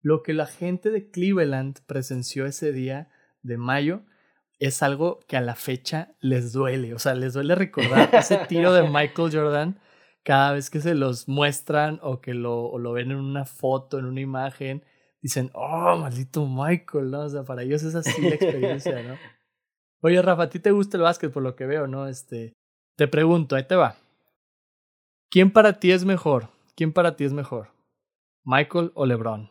[0.00, 3.10] Lo que la gente de Cleveland presenció ese día
[3.42, 4.04] de mayo
[4.58, 6.94] es algo que a la fecha les duele.
[6.94, 9.80] O sea, les duele recordar ese tiro de Michael Jordan
[10.22, 14.06] cada vez que se los muestran o que lo, lo ven en una foto, en
[14.06, 14.84] una imagen.
[15.22, 17.20] Dicen, oh, maldito Michael, ¿no?
[17.20, 19.16] O sea, para ellos es así la experiencia, ¿no?
[20.02, 22.06] Oye, Rafa, a ti te gusta el básquet por lo que veo, ¿no?
[22.06, 22.52] Este,
[22.96, 23.96] te pregunto, ahí te va.
[25.30, 26.48] ¿Quién para ti es mejor?
[26.76, 27.72] ¿Quién para ti es mejor?
[28.44, 29.50] ¿Michael o LeBron?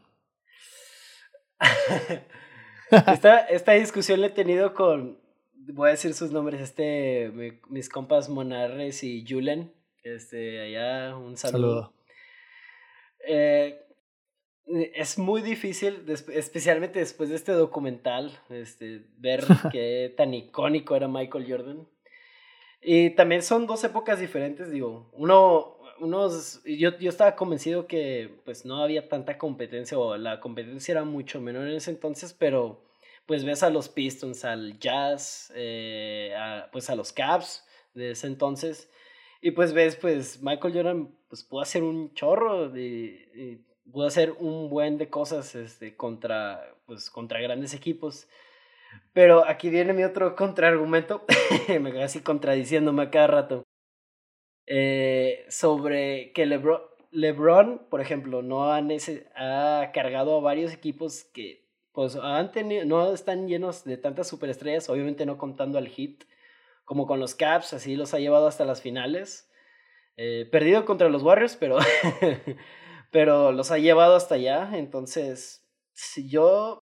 [3.08, 5.20] esta, esta discusión la he tenido con,
[5.54, 7.32] voy a decir sus nombres, este,
[7.70, 9.74] mis compas Monarres y Julen,
[10.04, 11.94] este, allá, un saludo.
[13.28, 13.82] Eh,
[14.68, 21.46] es muy difícil, especialmente después de este documental, este, ver qué tan icónico era Michael
[21.50, 21.88] Jordan.
[22.82, 28.66] Y también son dos épocas diferentes, digo, uno, unos, yo, yo estaba convencido que pues
[28.66, 32.82] no había tanta competencia o la competencia era mucho menor en ese entonces, pero
[33.26, 36.34] pues ves a los Pistons, al Jazz, eh,
[36.72, 38.90] pues a los Cavs de ese entonces.
[39.42, 44.70] Y pues ves, pues Michael Jordan pues pudo hacer un chorro, de, pudo hacer un
[44.70, 48.28] buen de cosas este, contra, pues, contra grandes equipos.
[49.14, 51.26] Pero aquí viene mi otro contraargumento,
[51.82, 53.64] me quedé así contradiciéndome a cada rato,
[54.68, 61.24] eh, sobre que LeBron, LeBron, por ejemplo, no han ese, ha cargado a varios equipos
[61.24, 62.52] que pues han
[62.86, 66.26] no están llenos de tantas superestrellas, obviamente no contando al hit,
[66.84, 69.50] como con los Caps, así los ha llevado hasta las finales.
[70.18, 71.78] Eh, perdido contra los Warriors, pero,
[73.12, 74.72] pero los ha llevado hasta allá.
[74.74, 76.80] Entonces, si yo,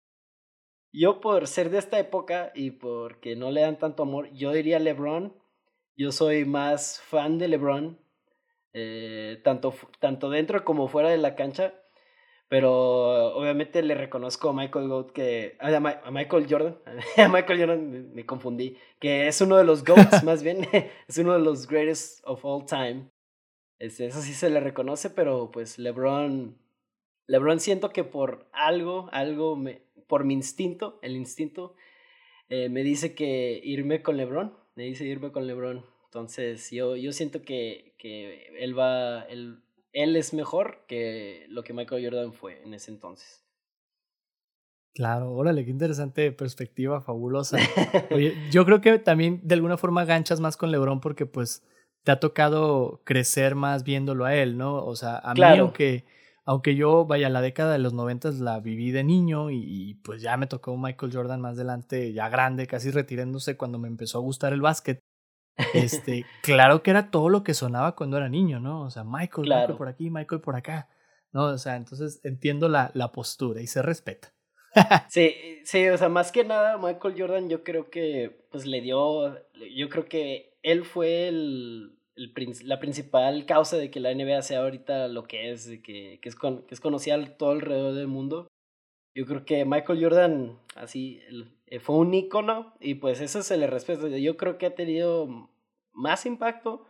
[0.92, 4.78] yo por ser de esta época y porque no le dan tanto amor, yo diría
[4.78, 5.36] LeBron.
[6.00, 7.98] Yo soy más fan de LeBron,
[8.72, 11.74] eh, tanto, tanto dentro como fuera de la cancha.
[12.48, 15.58] Pero obviamente le reconozco a Michael Goat que.
[15.60, 16.78] A, Michael Jordan.
[17.18, 18.78] A Michael Jordan me, confundí.
[18.98, 20.66] Que es uno de los GOATs, más bien.
[21.06, 23.10] es uno de los greatest of all time.
[23.78, 26.56] Este, eso sí se le reconoce, pero pues LeBron.
[27.26, 31.74] LeBron siento que por algo, algo, me, por mi instinto, el instinto,
[32.48, 34.58] eh, me dice que irme con LeBron.
[34.76, 35.89] Me dice irme con LeBron.
[36.10, 39.22] Entonces yo, yo siento que, que él va.
[39.28, 43.46] Él, él es mejor que lo que Michael Jordan fue en ese entonces.
[44.92, 47.58] Claro, órale, qué interesante perspectiva, fabulosa.
[48.10, 51.62] Oye, yo creo que también de alguna forma ganchas más con LeBron porque pues
[52.02, 54.84] te ha tocado crecer más viéndolo a él, ¿no?
[54.84, 56.06] O sea, a mí aunque,
[56.44, 60.22] aunque yo, vaya, la década de los noventas la viví de niño y, y, pues
[60.22, 64.22] ya me tocó Michael Jordan más adelante, ya grande, casi retirándose cuando me empezó a
[64.22, 64.98] gustar el básquet.
[65.74, 68.82] Este, claro que era todo lo que sonaba cuando era niño, ¿no?
[68.82, 70.88] O sea, Michael, Michael por aquí, Michael por acá.
[71.32, 71.44] ¿No?
[71.44, 74.32] O sea, entonces entiendo la, la postura y se respeta.
[75.08, 79.36] sí, sí, o sea, más que nada, Michael Jordan yo creo que pues le dio,
[79.74, 81.96] yo creo que él fue el,
[82.64, 86.34] la principal causa de que la NBA sea ahorita lo que es, que, que, es,
[86.34, 88.48] con, que es conocida todo alrededor del mundo.
[89.14, 91.20] Yo creo que Michael Jordan, así,
[91.66, 94.08] eh, fue un ícono y pues eso se le respeta.
[94.08, 95.50] Yo creo que ha tenido
[95.92, 96.86] más impacto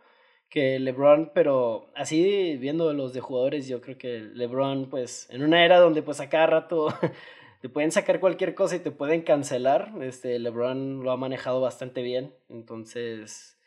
[0.51, 5.63] que LeBron, pero así viendo los de jugadores, yo creo que LeBron, pues, en una
[5.65, 6.87] era donde pues a cada rato
[7.61, 12.01] te pueden sacar cualquier cosa y te pueden cancelar, este, LeBron lo ha manejado bastante
[12.01, 13.57] bien, entonces,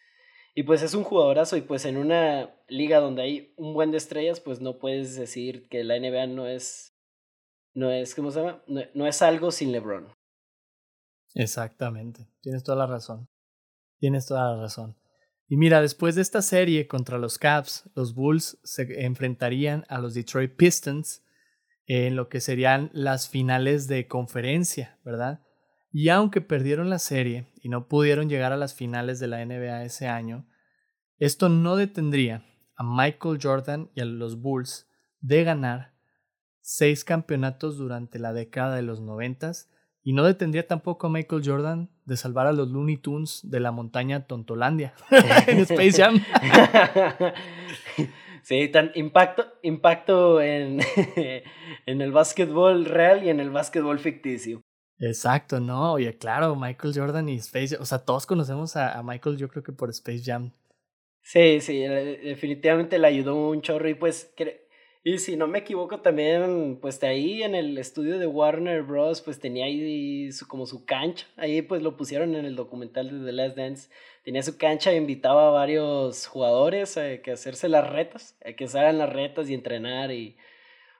[0.55, 3.97] y pues es un jugadorazo y pues en una liga donde hay un buen de
[3.97, 6.94] estrellas, pues no puedes decir que la NBA no es,
[7.75, 8.63] no es, ¿cómo se llama?
[8.95, 10.09] No, es algo sin LeBron.
[11.35, 13.29] Exactamente, tienes toda la razón,
[13.99, 14.97] tienes toda la razón.
[15.49, 20.15] Y mira, después de esta serie contra los Cavs, los Bulls se enfrentarían a los
[20.15, 21.23] Detroit Pistons
[21.87, 25.43] en lo que serían las finales de conferencia, ¿verdad?
[25.93, 29.85] Y aunque perdieron la serie y no pudieron llegar a las finales de la NBA
[29.85, 30.49] ese año,
[31.19, 32.45] esto no detendría
[32.77, 34.89] a Michael Jordan y a los Bulls
[35.21, 35.94] de ganar
[36.67, 39.69] seis campeonatos durante la década de los noventas
[40.03, 43.71] y no detendría tampoco a Michael Jordan de salvar a los Looney Tunes de la
[43.71, 44.95] montaña Tontolandia
[45.47, 46.25] en Space Jam.
[48.43, 50.79] Sí, tan impacto, impacto en,
[51.87, 54.61] en el básquetbol real y en el básquetbol ficticio.
[54.99, 59.03] Exacto, no, oye, claro, Michael Jordan y Space Jam, o sea, todos conocemos a, a
[59.03, 60.53] Michael, yo creo que por Space Jam.
[61.23, 64.35] Sí, sí, definitivamente le ayudó un chorro y pues
[65.07, 69.39] y si no me equivoco, también, pues ahí en el estudio de Warner Bros., pues
[69.39, 71.27] tenía ahí su, como su cancha.
[71.37, 73.91] Ahí pues lo pusieron en el documental de The Last Dance.
[74.25, 78.67] Tenía su cancha e invitaba a varios jugadores a que hacerse las retas, a que
[78.67, 80.39] se hagan las retas y entrenar y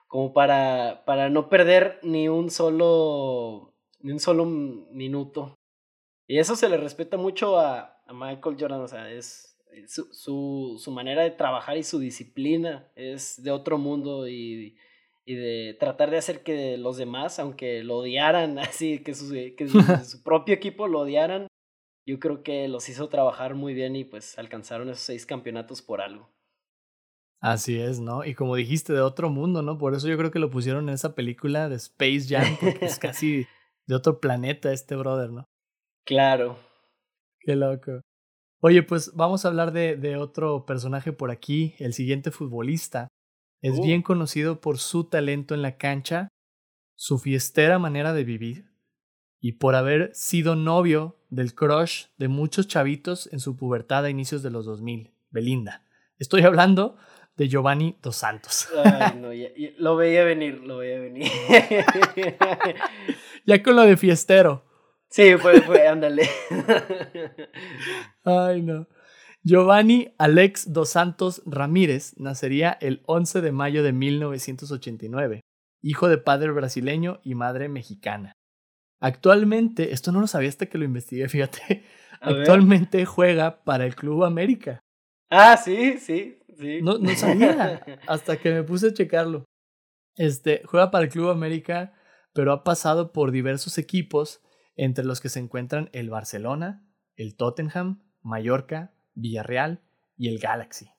[0.07, 5.57] como para, para no perder ni un solo, ni un solo minuto.
[6.27, 9.54] Y eso se le respeta mucho a, a Michael Jordan, o sea, es,
[9.87, 14.77] su, su, su, manera de trabajar y su disciplina es de otro mundo y,
[15.25, 19.67] y, de tratar de hacer que los demás, aunque lo odiaran, así que su, que
[20.05, 21.47] su, propio equipo lo odiaran,
[22.07, 26.01] yo creo que los hizo trabajar muy bien y pues alcanzaron esos seis campeonatos por
[26.01, 26.29] algo.
[27.41, 28.25] Así es, ¿no?
[28.25, 29.77] Y como dijiste, de otro mundo, ¿no?
[29.77, 32.97] Por eso yo creo que lo pusieron en esa película de Space Jam, porque es
[32.99, 33.45] casi
[33.85, 35.47] de otro planeta este brother, ¿no?
[36.05, 36.57] Claro.
[37.39, 38.01] Qué loco.
[38.67, 43.09] Oye, pues vamos a hablar de, de otro personaje por aquí, el siguiente futbolista.
[43.61, 44.03] Es bien uh.
[44.03, 46.29] conocido por su talento en la cancha,
[46.95, 48.71] su fiestera manera de vivir
[49.39, 54.41] y por haber sido novio del crush de muchos chavitos en su pubertad a inicios
[54.41, 55.85] de los 2000, Belinda.
[56.17, 56.97] Estoy hablando
[57.37, 58.67] de Giovanni Dos Santos.
[58.83, 59.29] Ay, no,
[59.77, 61.31] lo veía venir, lo veía venir.
[63.45, 64.65] ya con lo de fiestero.
[65.15, 66.29] Sí, fue, fue, ándale.
[68.25, 68.85] Ay, no.
[69.43, 75.39] Giovanni Alex dos Santos Ramírez nacería el 11 de mayo de 1989,
[75.81, 78.33] hijo de padre brasileño y madre mexicana.
[78.99, 81.85] Actualmente, esto no lo sabía hasta que lo investigué, fíjate.
[82.19, 84.81] Actualmente juega para el Club América.
[85.29, 86.81] Ah, sí, sí, sí.
[86.81, 89.45] No, no sabía hasta que me puse a checarlo.
[90.17, 91.93] Este, juega para el Club América,
[92.33, 94.41] pero ha pasado por diversos equipos
[94.75, 99.81] entre los que se encuentran el Barcelona, el Tottenham, Mallorca, Villarreal
[100.17, 100.89] y el Galaxy.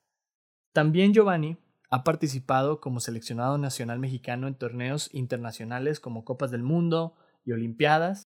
[0.72, 1.58] También Giovanni
[1.90, 7.14] ha participado como seleccionado nacional mexicano en torneos internacionales como Copas del Mundo
[7.44, 8.24] y Olimpiadas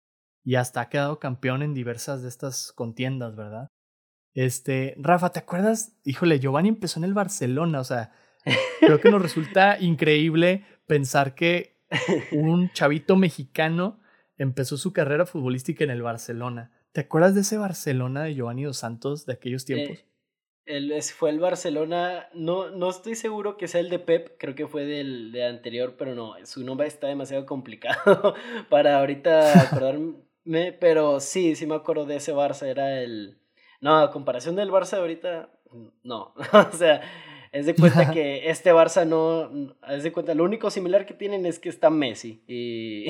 [0.44, 3.68] y hasta ha quedado campeón en diversas de estas contiendas, ¿verdad?
[4.34, 5.98] Este, Rafa, ¿te acuerdas?
[6.04, 8.12] Híjole, Giovanni empezó en el Barcelona, o sea,
[8.80, 11.78] creo que nos resulta increíble pensar que
[12.32, 14.00] un chavito mexicano
[14.38, 16.72] empezó su carrera futbolística en el Barcelona.
[16.92, 20.06] ¿Te acuerdas de ese Barcelona de Giovanni Dos Santos de aquellos eh, tiempos?
[20.66, 24.68] él fue el Barcelona, no, no estoy seguro que sea el de Pep, creo que
[24.68, 28.34] fue del de anterior, pero no, su nombre está demasiado complicado
[28.70, 33.38] para ahorita acordarme, pero sí, sí me acuerdo de ese Barça, era el...
[33.80, 35.50] No, a comparación del Barça de ahorita,
[36.04, 36.34] no,
[36.74, 37.02] o sea,
[37.52, 41.46] es de cuenta que este Barça no, es de cuenta, lo único similar que tienen
[41.46, 43.08] es que está Messi y...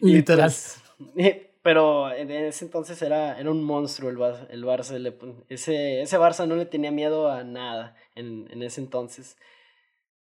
[0.00, 0.50] Literal.
[0.50, 0.82] Pues,
[1.62, 4.46] pero en ese entonces era, era un monstruo el, Barça.
[4.50, 5.14] El Barça
[5.48, 9.36] ese, ese Barça no le tenía miedo a nada en, en ese entonces.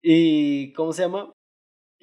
[0.01, 1.33] Y, ¿cómo se llama?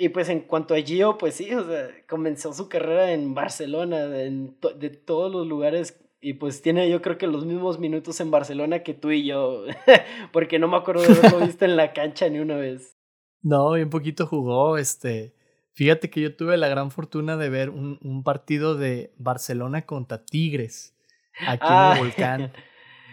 [0.00, 4.04] Y pues en cuanto a Gio, pues sí, o sea, comenzó su carrera en Barcelona,
[4.22, 8.30] en de todos los lugares, y pues tiene yo creo que los mismos minutos en
[8.30, 9.64] Barcelona que tú y yo,
[10.32, 12.96] porque no me acuerdo de haberlo visto en la cancha ni una vez.
[13.42, 15.34] No, bien poquito jugó, este,
[15.78, 20.24] Fíjate que yo tuve la gran fortuna de ver un, un partido de Barcelona contra
[20.24, 20.96] Tigres
[21.46, 22.52] aquí en el Ah, volcán.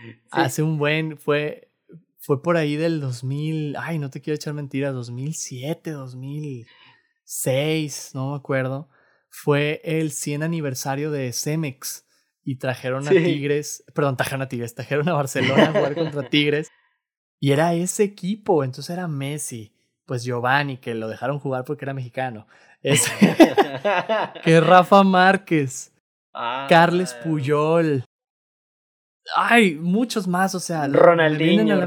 [0.02, 0.16] sí.
[0.32, 1.70] Hace un buen, fue,
[2.18, 8.38] fue por ahí del 2000, ay, no te quiero echar mentiras, 2007, 2006, no me
[8.38, 8.90] acuerdo.
[9.30, 12.08] Fue el 100 aniversario de Cemex
[12.44, 13.24] y trajeron a Sí.
[13.24, 16.72] Tigres, perdón, trajeron a Tigres, trajeron a Barcelona a jugar contra Tigres
[17.40, 19.75] y era ese equipo, entonces era Messi,
[20.06, 22.48] pues Giovanni, que lo dejaron jugar porque era mexicano,
[22.82, 23.12] es,
[24.44, 25.92] que Rafa Márquez,
[26.36, 28.04] Ah, Carles Puyol.
[29.36, 30.88] Ay, muchos más, o sea.
[30.88, 31.80] Ronaldinho,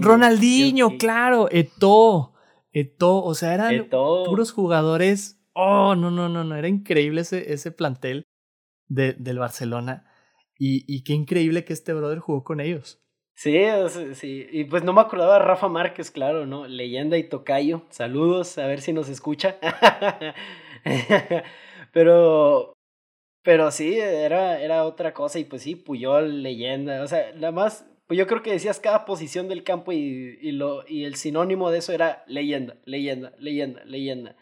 [0.00, 0.96] Ronaldinho.
[0.98, 1.48] Claro.
[1.50, 2.32] Eto'o.
[2.72, 5.38] Eto'o, o sea, eran puros jugadores.
[5.52, 6.56] Oh, no, no, no, no.
[6.56, 8.24] Era increíble ese, ese plantel
[8.88, 10.06] de, del Barcelona.
[10.58, 13.02] Y, y qué increíble que este brother jugó con ellos.
[13.40, 13.58] Sí,
[14.16, 14.46] sí.
[14.52, 16.66] Y pues no me acordaba de Rafa Márquez, claro, ¿no?
[16.68, 17.86] Leyenda y tocayo.
[17.88, 19.56] Saludos, a ver si nos escucha.
[21.94, 22.74] pero,
[23.42, 25.38] pero sí, era, era otra cosa.
[25.38, 27.02] Y pues sí, Puyol, leyenda.
[27.02, 30.52] O sea, nada más, pues yo creo que decías cada posición del campo y, y,
[30.52, 34.36] lo, y el sinónimo de eso era leyenda, leyenda, leyenda, leyenda.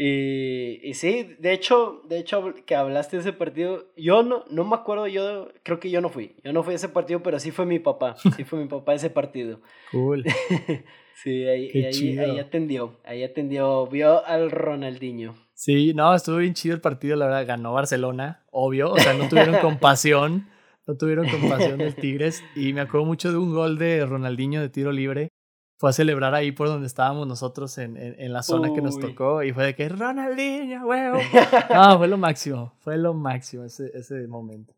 [0.00, 4.64] Y, y sí, de hecho, de hecho que hablaste de ese partido, yo no, no
[4.64, 7.40] me acuerdo, yo creo que yo no fui, yo no fui a ese partido, pero
[7.40, 9.60] sí fue mi papá, sí fue mi papá ese partido.
[9.90, 10.24] Cool.
[11.22, 15.34] sí, ahí, ahí, ahí atendió, ahí atendió, vio al Ronaldinho.
[15.54, 17.46] Sí, no, estuvo bien chido el partido, la verdad.
[17.48, 18.92] Ganó Barcelona, obvio.
[18.92, 20.46] O sea, no tuvieron compasión.
[20.86, 22.44] No tuvieron compasión del Tigres.
[22.54, 25.32] Y me acuerdo mucho de un gol de Ronaldinho de tiro libre.
[25.78, 28.98] Fue a celebrar ahí por donde estábamos nosotros en, en, en la zona que nos
[28.98, 29.42] tocó.
[29.44, 31.18] Y fue de que Ronaldinho, huevo.
[31.72, 32.74] No, fue lo máximo.
[32.80, 34.74] Fue lo máximo ese, ese momento.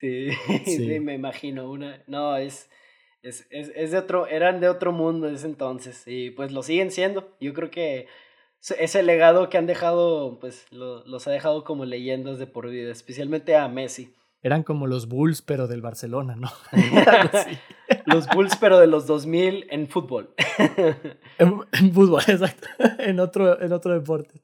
[0.00, 0.28] Sí,
[0.64, 0.76] Sí.
[0.76, 2.02] sí, me imagino una.
[2.06, 2.70] No, es,
[3.22, 6.04] es, es, es de otro, eran de otro mundo en ese entonces.
[6.06, 7.36] Y pues lo siguen siendo.
[7.40, 8.06] Yo creo que
[8.62, 12.68] ese- ese legado que han dejado, pues lo- los ha dejado como leyendas de por
[12.70, 14.14] vida, especialmente a Messi.
[14.40, 16.48] Eran como los Bulls, pero del Barcelona, ¿no?
[18.08, 20.34] Los Bulls, pero de los 2000 en fútbol.
[21.38, 22.66] En, en fútbol, exacto.
[22.98, 24.40] En otro, en otro deporte.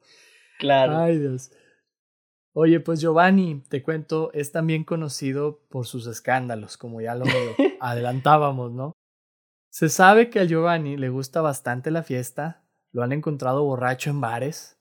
[0.59, 0.97] claro.
[0.97, 1.51] Ay, Dios.
[2.53, 7.25] Oye, pues Giovanni, te cuento, es también conocido por sus escándalos, como ya lo
[7.81, 8.93] adelantábamos, ¿no?
[9.69, 12.63] Se sabe que a Giovanni le gusta bastante la fiesta,
[12.93, 14.79] lo han encontrado borracho en bares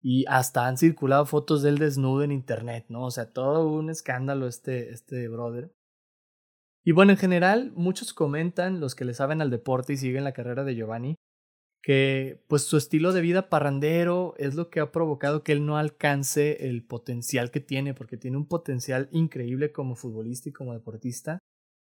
[0.00, 3.04] y hasta han circulado fotos de él desnudo en internet, ¿no?
[3.04, 5.74] O sea, todo un escándalo este, este brother.
[6.84, 10.32] Y bueno, en general, muchos comentan, los que le saben al deporte y siguen la
[10.32, 11.16] carrera de Giovanni,
[11.82, 15.76] que pues su estilo de vida parrandero es lo que ha provocado que él no
[15.76, 21.38] alcance el potencial que tiene, porque tiene un potencial increíble como futbolista y como deportista.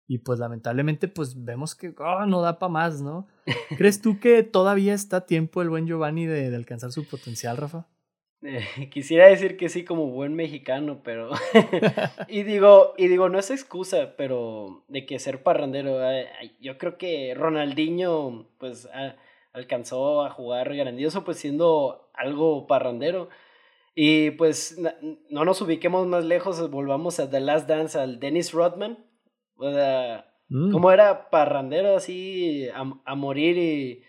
[0.09, 3.28] Y pues lamentablemente pues vemos que oh, no da para más, ¿no?
[3.78, 7.57] ¿Crees tú que todavía está a tiempo el buen Giovanni de, de alcanzar su potencial,
[7.57, 7.89] Rafa?
[8.43, 11.30] Eh, quisiera decir que sí como buen mexicano, pero
[12.28, 16.28] y digo, y digo, no es excusa, pero de que ser parrandero, eh,
[16.61, 19.16] yo creo que Ronaldinho pues a-
[19.53, 23.28] alcanzó a jugar grandioso pues siendo algo parrandero.
[23.95, 24.78] Y pues
[25.28, 28.99] no nos ubiquemos más lejos, volvamos a The Last Dance al Dennis Rodman.
[29.57, 34.03] O sea, Mm, como era parrandero así a, a morir y,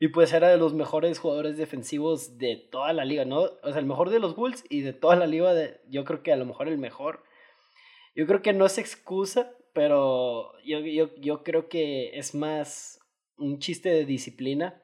[0.00, 3.42] y pues era de los mejores jugadores defensivos de toda la liga, ¿no?
[3.62, 6.22] O sea, el mejor de los Bulls y de toda la liga, de, yo creo
[6.24, 7.22] que a lo mejor el mejor.
[8.16, 12.98] Yo creo que no es excusa, pero yo, yo, yo creo que es más
[13.36, 14.82] un chiste de disciplina.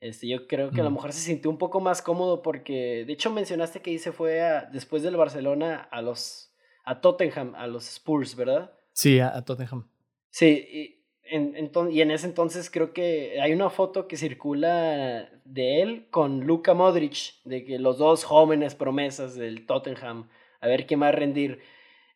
[0.00, 3.12] Este, yo creo que a lo mejor se sintió un poco más cómodo porque, de
[3.12, 6.54] hecho, mencionaste que ahí se fue a- después del Barcelona a los
[6.84, 8.72] a Tottenham, a los Spurs, ¿verdad?
[8.92, 9.88] Sí, a, a Tottenham.
[10.30, 10.99] Sí, y
[11.30, 16.74] y en ese entonces creo que hay una foto que circula de él con Luka
[16.74, 20.28] Modric, de que los dos jóvenes promesas del Tottenham,
[20.60, 21.60] a ver quién va a rendir.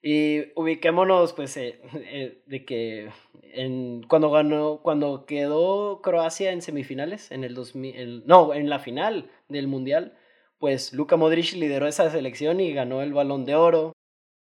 [0.02, 3.10] Y ubiquémonos, pues, eh, eh, de que
[3.42, 8.78] en, cuando ganó, cuando quedó Croacia en semifinales, en el 2000, el- no, en la
[8.80, 10.14] final del Mundial,
[10.58, 13.92] pues Luka Modric lideró esa selección y ganó el Balón de Oro.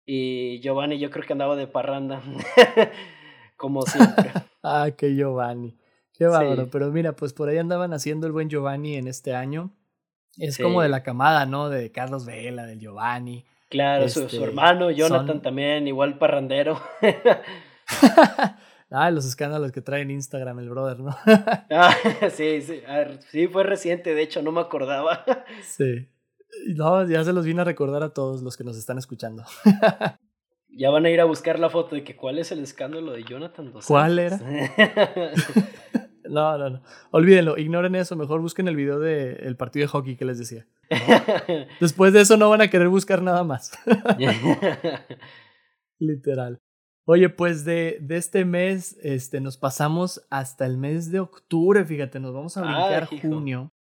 [0.07, 2.23] Y Giovanni yo creo que andaba de parranda,
[3.57, 4.31] como siempre.
[4.67, 5.77] Ah, qué Giovanni.
[6.15, 6.65] Qué bárbaro.
[6.65, 6.69] Sí.
[6.73, 9.71] Pero mira, pues por ahí andaban haciendo el buen Giovanni en este año.
[10.39, 10.63] Es Sí.
[10.63, 11.69] como de la camada, ¿no?
[11.69, 13.45] De Carlos Vela, del Giovanni.
[13.69, 16.81] Claro, su, Este, su hermano Jonathan son- también, igual parrandero.
[18.91, 21.17] ah, los escándalos que trae en Instagram el brother, ¿no?
[21.71, 21.95] Ah,
[22.31, 25.25] sí, sí, ver, sí, fue reciente, de hecho, no me acordaba.
[25.63, 26.09] sí.
[26.75, 29.45] No, ya se los vine a recordar a todos los que nos están escuchando.
[30.77, 33.22] Ya van a ir a buscar la foto de que cuál es el escándalo de
[33.22, 34.45] Jonathan Dos ¿Cuál Santos?
[36.25, 36.83] no, no, no.
[37.11, 38.16] Olvídenlo, ignoren eso.
[38.16, 40.66] Mejor busquen el video del partido de hockey que les decía.
[41.81, 43.72] Después de eso no van a querer buscar nada más.
[45.99, 46.61] Literal.
[47.07, 52.18] Oye, pues de, de, este mes este, nos pasamos hasta el mes de octubre, fíjate,
[52.18, 53.75] nos vamos a brincar junio,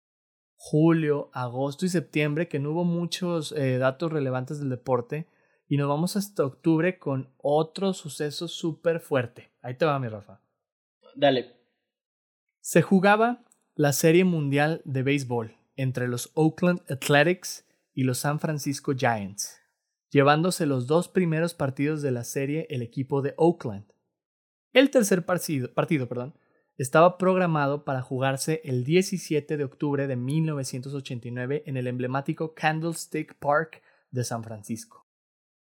[0.56, 5.28] julio, agosto y septiembre, que no hubo muchos eh, datos relevantes del deporte,
[5.68, 9.52] y nos vamos hasta octubre con otro suceso súper fuerte.
[9.62, 10.40] Ahí te va, mi Rafa.
[11.14, 11.56] Dale.
[12.60, 13.44] Se jugaba
[13.74, 19.60] la Serie Mundial de Béisbol entre los Oakland Athletics y los San Francisco Giants,
[20.10, 23.92] llevándose los dos primeros partidos de la serie el equipo de Oakland.
[24.72, 26.34] El tercer partido, partido perdón,
[26.78, 33.82] estaba programado para jugarse el 17 de octubre de 1989 en el emblemático Candlestick Park
[34.10, 35.06] de San Francisco.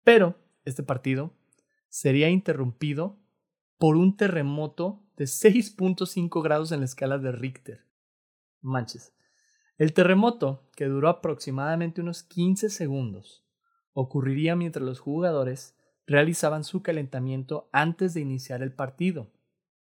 [0.04, 1.34] Pero este partido
[1.88, 3.18] sería interrumpido
[3.78, 7.86] por un terremoto de 6.5 grados en la escala de Richter.
[8.60, 9.14] Manches.
[9.78, 13.46] El terremoto, que duró aproximadamente unos 15 segundos,
[13.92, 15.76] ocurriría mientras los jugadores
[16.06, 19.32] realizaban su calentamiento antes de iniciar el partido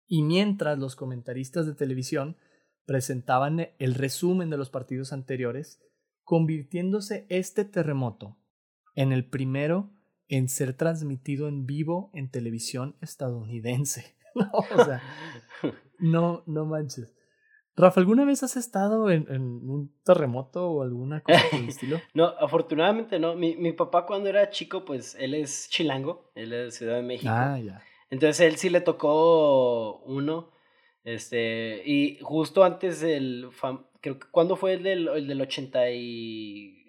[0.07, 2.37] y mientras los comentaristas de televisión
[2.85, 5.81] presentaban el resumen de los partidos anteriores,
[6.25, 8.37] convirtiéndose este terremoto
[8.95, 9.91] en el primero
[10.31, 14.17] en ser transmitido en vivo en televisión estadounidense.
[14.35, 15.03] no, o sea,
[15.99, 17.15] no, no manches.
[17.77, 22.01] Rafa, ¿alguna vez has estado en, un terremoto o alguna cosa por el estilo?
[22.15, 23.35] no, afortunadamente no.
[23.35, 27.03] Mi, mi, papá cuando era chico, pues él es chilango, él es de Ciudad de
[27.03, 27.33] México.
[27.35, 27.83] Ah, ya.
[28.11, 30.51] Entonces él sí le tocó uno.
[31.05, 33.49] Este, y justo antes del,
[34.01, 36.80] creo que, ¿cuándo fue el del, el del 80 y...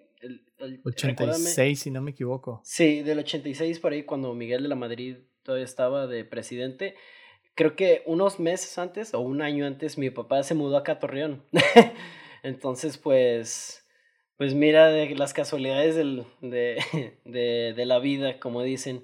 [0.62, 2.62] El, 86, si no me equivoco.
[2.64, 6.96] Sí, del 86 por ahí, cuando Miguel de la Madrid todavía estaba de presidente
[7.56, 11.00] creo que unos meses antes o un año antes mi papá se mudó acá a
[11.00, 11.44] Torreón.
[12.44, 13.88] Entonces, pues,
[14.38, 16.82] pues mira de las casualidades del, de,
[17.26, 19.04] de, de, la vida, como dicen.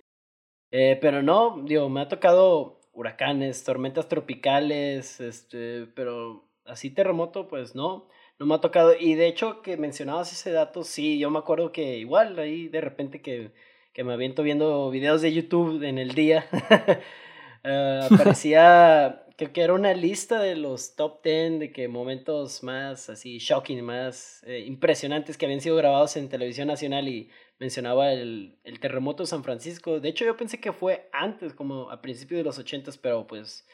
[0.72, 7.76] Eh, pero no, digo, me ha tocado huracanes, tormentas tropicales, este, pero así terremoto, pues
[7.76, 8.10] no,
[8.40, 8.94] no me ha tocado.
[9.00, 12.82] Y de hecho, que mencionabas ese dato, sí, yo me acuerdo que igual ahí de
[12.82, 13.52] repente que,
[13.94, 16.46] que me aviento viendo videos de YouTube en el día.
[17.64, 23.10] Uh, aparecía, creo que era una lista de los top 10 de que momentos más
[23.10, 27.30] así shocking, más eh, impresionantes que habían sido grabados en televisión nacional y
[27.60, 30.00] mencionaba el, el, terremoto de San Francisco.
[30.00, 33.68] De hecho, yo pensé que fue antes, como a principios de los 80, pero pues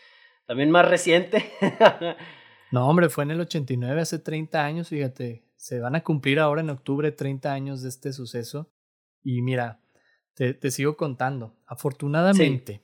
[0.45, 1.51] también más reciente.
[2.74, 5.43] no, hombre, fue en el 89, hace 30 años, fíjate.
[5.57, 8.71] Se van a cumplir ahora en octubre 30 años de este suceso.
[9.21, 9.80] Y mira,
[10.34, 11.55] te, te sigo contando.
[11.67, 12.82] Afortunadamente.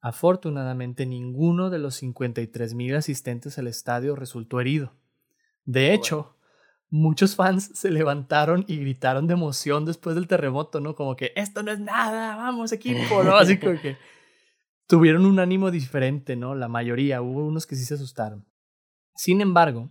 [0.00, 4.94] Afortunadamente, ninguno de los 53.000 asistentes al estadio resultó herido.
[5.66, 6.38] De hecho,
[6.88, 10.94] muchos fans se levantaron y gritaron de emoción después del terremoto, ¿no?
[10.94, 13.36] Como que esto no es nada, vamos equipo, ¿no?
[13.36, 13.98] Así como que
[14.86, 16.54] tuvieron un ánimo diferente, ¿no?
[16.54, 18.46] La mayoría, hubo unos que sí se asustaron.
[19.14, 19.90] Sin embargo,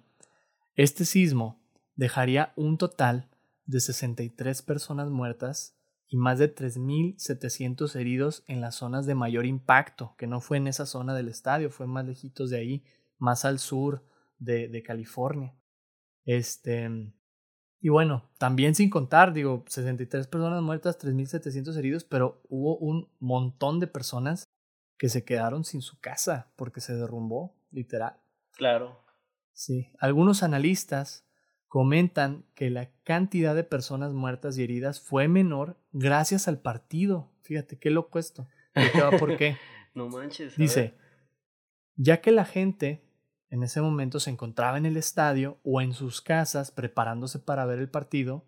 [0.76, 1.60] este sismo
[1.96, 3.30] dejaría un total
[3.66, 10.14] de 63 personas muertas y más de 3.700 heridos en las zonas de mayor impacto,
[10.18, 12.84] que no fue en esa zona del estadio, fue más lejitos de ahí,
[13.18, 14.06] más al sur
[14.38, 15.56] de, California.
[16.26, 16.90] Este,
[17.80, 23.80] y bueno, también sin contar, digo, 63 personas muertas, 3.700 heridos, pero hubo un montón
[23.80, 24.50] de personas
[24.98, 28.18] que se quedaron sin su casa porque se derrumbó, literal.
[28.52, 29.02] Claro.
[29.54, 31.26] Sí, algunos analistas
[31.68, 37.32] comentan que la cantidad de personas muertas y heridas fue menor gracias al partido.
[37.44, 38.48] Fíjate qué loco esto.
[39.20, 39.58] ¿Por qué?
[39.94, 40.58] no manches.
[40.58, 40.96] Dice,
[41.96, 43.04] ya que la gente
[43.50, 47.80] en ese momento se encontraba en el estadio o en sus casas preparándose para ver
[47.80, 48.46] el partido,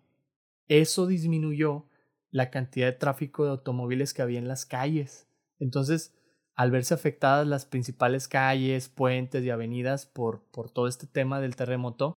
[0.68, 1.86] eso disminuyó
[2.30, 5.28] la cantidad de tráfico de automóviles que había en las calles.
[5.58, 6.14] Entonces,
[6.56, 11.56] al verse afectadas las principales calles, puentes y avenidas por, por todo este tema del
[11.56, 12.14] terremoto,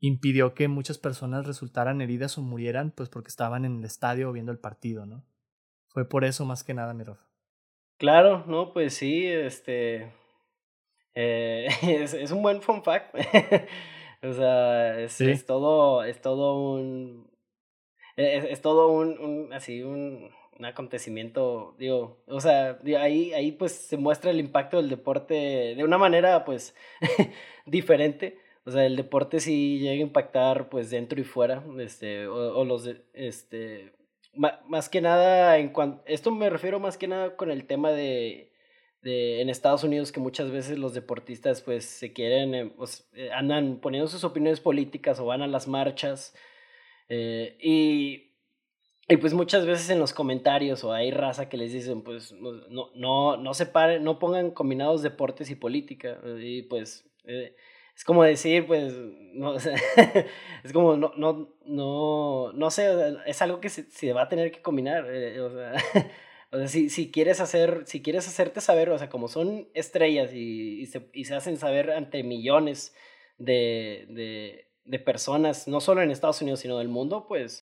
[0.00, 4.50] impidió que muchas personas resultaran heridas o murieran, pues porque estaban en el estadio viendo
[4.50, 5.24] el partido, ¿no?
[5.88, 7.26] Fue por eso más que nada, mi Rafa.
[7.98, 10.12] Claro, no, pues sí, este.
[11.14, 13.14] Eh, es, es, un buen fun fact.
[14.22, 17.30] o sea, es, es, todo, es todo un.
[18.16, 23.72] Es, es todo un, un, así, un, un acontecimiento, digo, o sea, ahí, ahí pues
[23.72, 25.34] se muestra el impacto del deporte
[25.74, 26.76] de una manera pues
[27.66, 28.38] diferente.
[28.64, 32.88] O sea, el deporte sí llega a impactar pues dentro y fuera, este, o, los,
[33.14, 33.94] este,
[34.34, 38.52] más que nada, en cuanto, esto me refiero más que nada con el tema de,
[39.00, 42.72] de, en Estados Unidos que muchas veces los deportistas pues se quieren, eh,
[43.14, 46.34] eh, andan poniendo sus opiniones políticas o van a las marchas
[47.08, 48.29] eh, y,
[49.10, 52.90] y pues muchas veces en los comentarios o hay raza que les dicen pues no,
[52.94, 56.18] no, no separen, no pongan combinados deportes y política.
[56.40, 57.04] Y pues
[58.00, 58.94] es como decir, pues,
[59.34, 59.56] no,
[60.64, 62.88] es como, no, no, no, no sé,
[63.26, 65.74] es algo que se, se va a tener que combinar, o sea,
[66.52, 70.32] O sea, si, si, quieres hacer, si quieres hacerte saber, o sea, como son estrellas
[70.34, 72.92] y, se, y se, hacen saber ante millones
[73.38, 77.69] de, de, personas, no solo en Estados Unidos, sino del mundo, pues,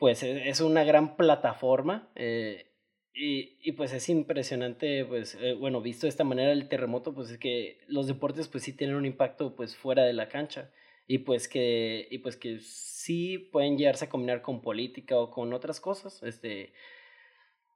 [0.00, 2.10] pues e, es una gran plataforma.
[2.16, 2.66] Eh,
[3.14, 7.30] y, y, pues es impresionante, pues, eh, bueno, visto de esta manera el terremoto, pues
[7.30, 10.70] es que los deportes pues sí tienen un impacto pues fuera de la cancha
[11.08, 15.52] y pues que, y pues que sí pueden llegarse a combinar con política o con
[15.52, 16.72] otras cosas, este,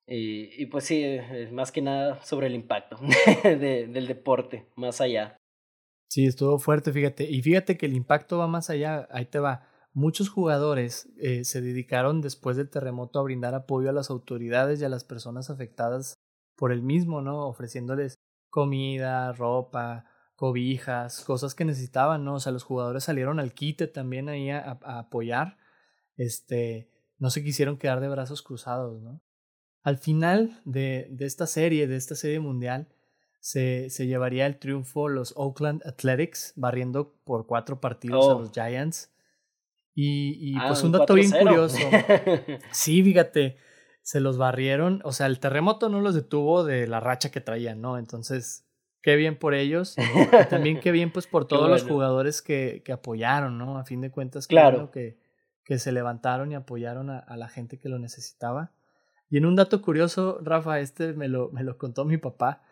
[0.07, 1.18] y, pues sí,
[1.51, 2.97] más que nada sobre el impacto
[3.43, 5.37] de, del deporte, más allá.
[6.09, 7.25] Sí, estuvo fuerte, fíjate.
[7.25, 9.74] Y fíjate que el impacto va más allá, ahí te va.
[9.95, 14.85] Muchos jugadores eh, se dedicaron después del terremoto a brindar apoyo a las autoridades y
[14.85, 16.15] a las personas afectadas
[16.57, 17.47] por el mismo, ¿no?
[17.47, 18.17] Ofreciéndoles
[18.51, 22.35] comida, ropa, cobijas, cosas que necesitaban, ¿no?
[22.35, 25.59] O sea, los jugadores salieron al quite también ahí a, a apoyar.
[26.17, 29.21] Este, no se quisieron quedar de brazos cruzados, ¿no?
[29.83, 32.89] Al final de, de esta serie, de esta serie mundial,
[33.39, 38.41] se, se, llevaría el triunfo los Oakland Athletics, barriendo por cuatro partidos a oh.
[38.41, 39.14] los Giants.
[39.95, 41.79] Y, y ah, pues un dato bien curioso.
[42.73, 43.59] sí, fíjate,
[44.03, 45.01] se los barrieron.
[45.05, 47.97] O sea, el terremoto no los detuvo de la racha que traían, ¿no?
[47.99, 48.67] Entonces,
[49.03, 49.97] qué bien por ellos.
[49.99, 53.79] y también qué bien, pues, por todos los jugadores que, que, apoyaron, ¿no?
[53.79, 55.19] A fin de cuentas, claro que,
[55.65, 58.73] que se levantaron y apoyaron a, a la gente que lo necesitaba.
[59.31, 62.63] Y en un dato curioso, Rafa, este me lo, me lo contó mi papá.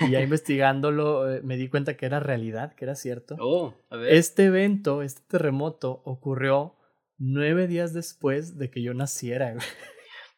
[0.00, 3.36] Y ya investigándolo eh, me di cuenta que era realidad, que era cierto.
[3.40, 4.14] Oh, a ver.
[4.14, 6.76] Este evento, este terremoto, ocurrió
[7.18, 9.54] nueve días después de que yo naciera.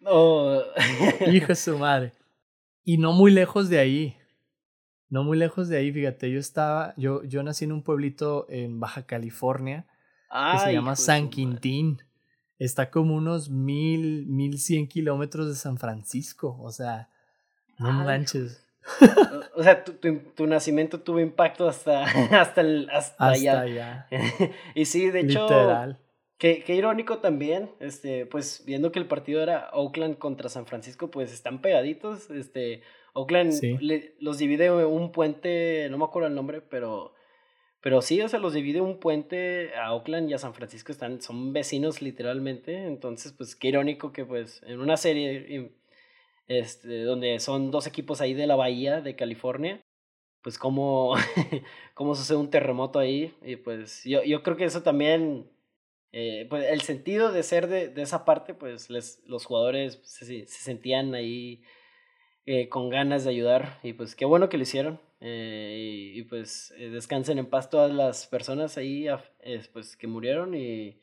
[0.06, 0.62] Oh.
[1.32, 2.12] Hijo de su madre.
[2.82, 4.16] Y no muy lejos de ahí.
[5.08, 8.80] No muy lejos de ahí, fíjate, yo estaba, yo, yo nací en un pueblito en
[8.80, 9.86] Baja California
[10.52, 12.00] que se llama San Quintín
[12.58, 16.56] está como unos mil, mil cien kilómetros de San Francisco.
[16.60, 17.08] O sea,
[17.78, 18.63] no manches.
[19.54, 19.94] O sea, tu,
[20.34, 22.04] tu, nacimiento tuvo impacto hasta,
[22.40, 24.08] hasta, el, hasta, allá.
[24.74, 25.98] y sí, de hecho, Literal.
[26.36, 31.10] Qué, qué, irónico también, este, pues viendo que el partido era Oakland contra San Francisco,
[31.10, 32.30] pues están pegaditos.
[32.30, 32.82] Este,
[33.14, 33.54] Oakland
[34.18, 37.14] los divide un puente, no me acuerdo el nombre, pero
[37.84, 41.20] pero sí, o sea, los divide un puente a Oakland y a San Francisco, están,
[41.20, 42.86] son vecinos literalmente.
[42.86, 45.70] Entonces, pues qué irónico que pues en una serie
[46.48, 49.80] este, donde son dos equipos ahí de la bahía de California,
[50.42, 51.14] pues cómo,
[51.94, 53.34] cómo sucede un terremoto ahí.
[53.42, 55.50] Y pues yo, yo creo que eso también,
[56.12, 60.24] eh, pues el sentido de ser de, de esa parte, pues les, los jugadores se,
[60.24, 61.62] se sentían ahí
[62.46, 65.00] eh, con ganas de ayudar y pues qué bueno que lo hicieron.
[65.20, 69.06] Eh, y, pues eh, descansen en paz todas las personas ahí
[69.72, 71.00] pues, que murieron y,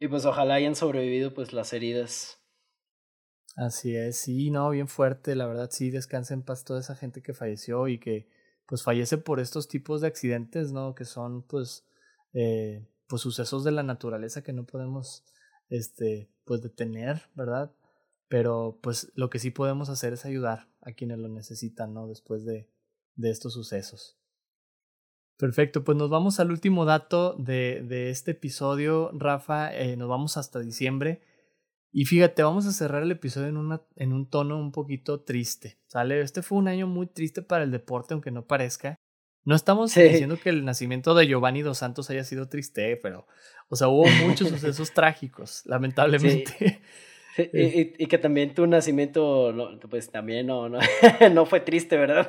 [0.00, 2.42] y pues ojalá hayan sobrevivido pues las heridas.
[3.56, 7.22] Así es, sí, no, bien fuerte, la verdad sí, descansen en paz toda esa gente
[7.22, 8.28] que falleció y que
[8.66, 10.94] pues fallece por estos tipos de accidentes, ¿no?
[10.94, 11.86] Que son pues,
[12.34, 15.24] eh, pues sucesos de la naturaleza que no podemos,
[15.70, 17.72] este, pues detener, ¿verdad?
[18.28, 22.08] Pero pues lo que sí podemos hacer es ayudar a quienes lo necesitan, ¿no?
[22.08, 22.68] Después de,
[23.14, 24.18] de estos sucesos.
[25.38, 29.74] Perfecto, pues nos vamos al último dato de, de este episodio, Rafa.
[29.74, 31.22] Eh, nos vamos hasta diciembre.
[31.98, 35.78] Y fíjate, vamos a cerrar el episodio en, una, en un tono un poquito triste.
[35.86, 36.20] ¿Sale?
[36.20, 38.96] Este fue un año muy triste para el deporte, aunque no parezca.
[39.46, 43.26] No estamos diciendo que el nacimiento de Giovanni dos Santos haya sido triste, pero,
[43.70, 46.82] o sea, hubo muchos sucesos trágicos, lamentablemente.
[47.38, 49.54] Y, y, que también tu nacimiento,
[49.88, 50.80] pues también no, no,
[51.32, 52.28] no fue triste, ¿verdad?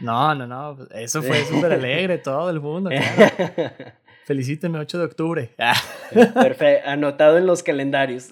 [0.00, 3.92] No, no, no, eso fue súper alegre, todo el mundo, claro.
[4.30, 5.50] Felicíteme 8 de octubre.
[6.34, 8.28] Perfecto, anotado en los calendarios.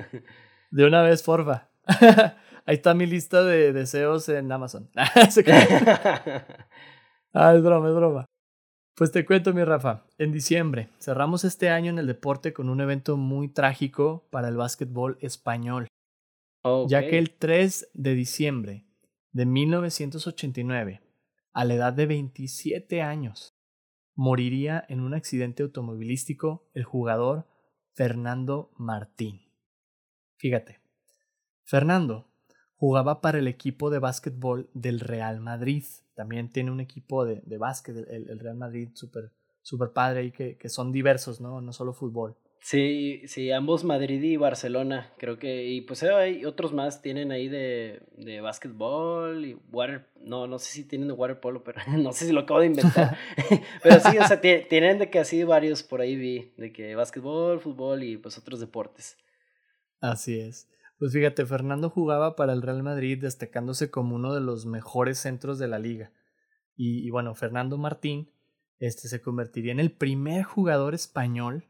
[0.70, 1.68] De una vez, porfa.
[2.64, 4.88] Ahí está mi lista de deseos en Amazon.
[4.94, 5.12] ah,
[7.54, 8.24] es broma, es broma.
[8.94, 10.06] Pues te cuento, mi Rafa.
[10.16, 14.56] En diciembre cerramos este año en el deporte con un evento muy trágico para el
[14.56, 15.86] básquetbol español.
[16.88, 18.86] Ya que el 3 de diciembre
[19.32, 21.02] de 1989,
[21.52, 23.55] a la edad de 27 años,
[24.16, 27.46] moriría en un accidente automovilístico el jugador
[27.92, 29.42] Fernando Martín.
[30.36, 30.80] Fíjate,
[31.64, 32.26] Fernando
[32.76, 35.84] jugaba para el equipo de básquetbol del Real Madrid.
[36.14, 40.56] También tiene un equipo de, de básquet, el, Real Madrid, súper super padre y que,
[40.56, 41.60] que son diversos, ¿no?
[41.60, 42.36] No solo fútbol.
[42.66, 47.46] Sí, sí, ambos Madrid y Barcelona, creo que, y pues hay otros más, tienen ahí
[47.46, 52.26] de, de básquetbol y water, no, no sé si tienen de waterpolo, pero no sé
[52.26, 53.16] si lo acabo de inventar,
[53.84, 57.60] pero sí, o sea, tienen de que así varios por ahí vi, de que básquetbol,
[57.60, 59.16] fútbol y pues otros deportes.
[60.00, 60.68] Así es.
[60.98, 65.60] Pues fíjate, Fernando jugaba para el Real Madrid destacándose como uno de los mejores centros
[65.60, 66.10] de la liga.
[66.74, 68.32] Y, y bueno, Fernando Martín
[68.80, 71.64] este, se convertiría en el primer jugador español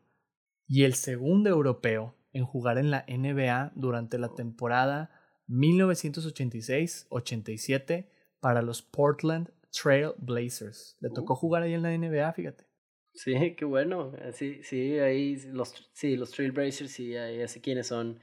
[0.69, 5.11] y el segundo europeo en jugar en la NBA durante la temporada
[5.49, 8.09] 1986-87
[8.41, 10.97] para los Portland Trail Blazers.
[11.01, 11.37] Le tocó uh.
[11.37, 12.67] jugar ahí en la NBA, fíjate.
[13.15, 14.11] Sí, qué bueno.
[14.33, 18.19] Sí, sí, ahí los, sí, los Trail Blazers, sí, ya sé quiénes son.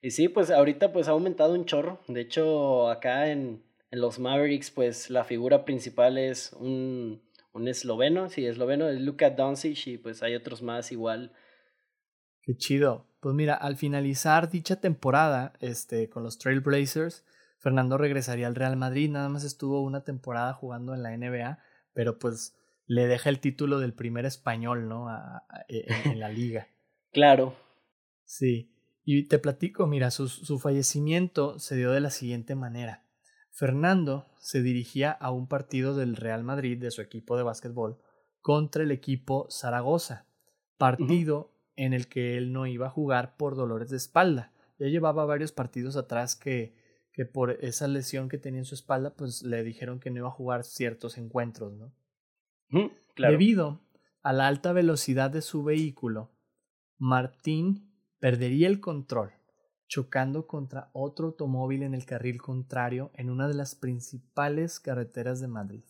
[0.00, 2.00] Y sí, pues ahorita pues ha aumentado un chorro.
[2.06, 7.22] De hecho, acá en, en los Mavericks, pues la figura principal es un,
[7.52, 11.32] un esloveno, sí, esloveno, es Luka Doncic y pues hay otros más igual
[12.46, 13.08] Qué chido.
[13.20, 17.24] Pues mira, al finalizar dicha temporada este, con los Trailblazers,
[17.58, 19.10] Fernando regresaría al Real Madrid.
[19.10, 21.58] Nada más estuvo una temporada jugando en la NBA,
[21.92, 25.08] pero pues le deja el título del primer español, ¿no?
[25.68, 26.68] E, en, la liga.
[27.12, 27.56] claro.
[28.24, 28.72] Sí.
[29.04, 33.04] Y te platico, mira, su, su fallecimiento se dio de la siguiente manera.
[33.50, 37.98] Fernando se dirigía a un partido del Real Madrid, de su equipo de básquetbol,
[38.40, 40.26] contra el equipo Zaragoza.
[40.76, 44.52] Partido en el que él no iba a jugar por dolores de espalda.
[44.78, 46.74] Ya llevaba varios partidos atrás que,
[47.12, 50.28] que por esa lesión que tenía en su espalda, pues le dijeron que no iba
[50.28, 51.92] a jugar ciertos encuentros, ¿no?
[53.16, 53.80] Debido
[54.22, 56.32] a la alta velocidad de su vehículo,
[56.98, 59.32] Martín perdería el control,
[59.86, 65.48] chocando contra otro automóvil en el carril contrario en una de las principales carreteras de
[65.48, 65.84] Madrid.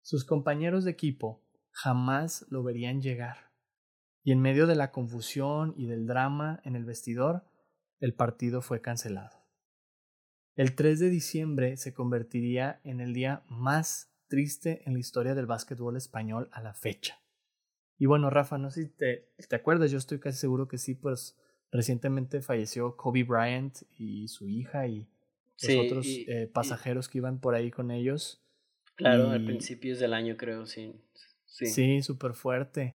[0.00, 3.49] Sus compañeros de equipo jamás lo verían llegar
[4.22, 7.44] y en medio de la confusión y del drama en el vestidor,
[8.00, 9.46] el partido fue cancelado.
[10.56, 15.46] El 3 de diciembre se convertiría en el día más triste en la historia del
[15.46, 17.22] básquetbol español a la fecha.
[17.98, 20.94] Y bueno, Rafa, no sé si te, te acuerdas, yo estoy casi seguro que sí,
[20.94, 21.38] pues
[21.70, 25.08] recientemente falleció Kobe Bryant y su hija y
[25.62, 28.42] los otros eh, pasajeros que iban por ahí con ellos.
[28.96, 30.94] Claro, a principios del año creo, sí.
[31.44, 32.94] Sí, sí súper fuerte.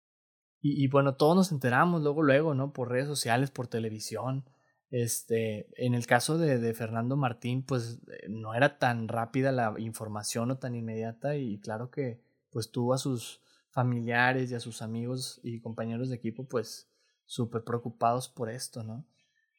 [0.64, 2.72] Y, bueno, todos nos enteramos luego, luego, ¿no?
[2.72, 4.44] Por redes sociales, por televisión.
[4.90, 9.74] Este, en el caso de, de Fernando Martín, pues eh, no era tan rápida la
[9.78, 13.40] información o tan inmediata y claro que pues tuvo a sus
[13.70, 16.88] familiares y a sus amigos y compañeros de equipo pues
[17.26, 19.04] súper preocupados por esto, ¿no?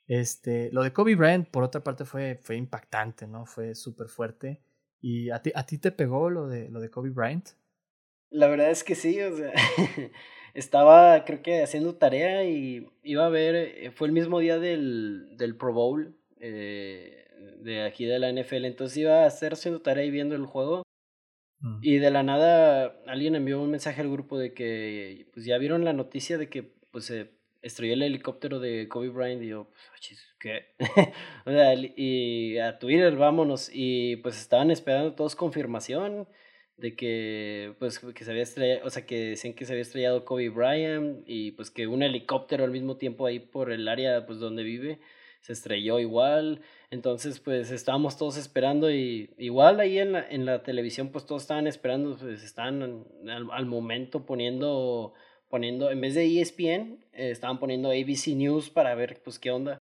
[0.08, 3.46] Este, lo de Kobe Bryant, por otra parte, fue, fue impactante, ¿no?
[3.46, 4.62] Fue súper fuerte.
[5.02, 7.50] ¿Y a ti, a ti te pegó lo de, lo de Kobe Bryant?
[8.34, 9.54] La verdad es que sí, o sea,
[10.56, 15.38] estaba creo que haciendo tarea y iba a ver, eh, fue el mismo día del,
[15.38, 17.28] del Pro Bowl eh,
[17.60, 20.82] de aquí de la NFL, entonces iba a estar haciendo tarea y viendo el juego.
[21.60, 21.80] Mm.
[21.84, 25.86] Y de la nada alguien envió un mensaje al grupo de que pues ya vieron
[25.86, 27.30] la noticia de que pues se
[27.62, 30.76] estrelló el helicóptero de Kobe Bryant y yo, pues, ¿qué?
[31.46, 33.70] o sea, y a Twitter, vámonos.
[33.72, 36.28] Y pues estaban esperando todos confirmación
[36.84, 40.26] de que pues que se había estrellado, o sea, que decían que se había estrellado
[40.26, 44.40] Kobe Bryant y pues que un helicóptero al mismo tiempo ahí por el área pues
[44.40, 45.00] donde vive
[45.40, 46.60] se estrelló igual.
[46.92, 51.44] Entonces, pues estábamos todos esperando y igual ahí en la, en la televisión pues todos
[51.44, 55.14] estaban esperando, pues estaban al, momento poniendo
[55.48, 59.80] poniendo en vez de ESPN, eh, estaban poniendo ABC News para ver pues qué onda.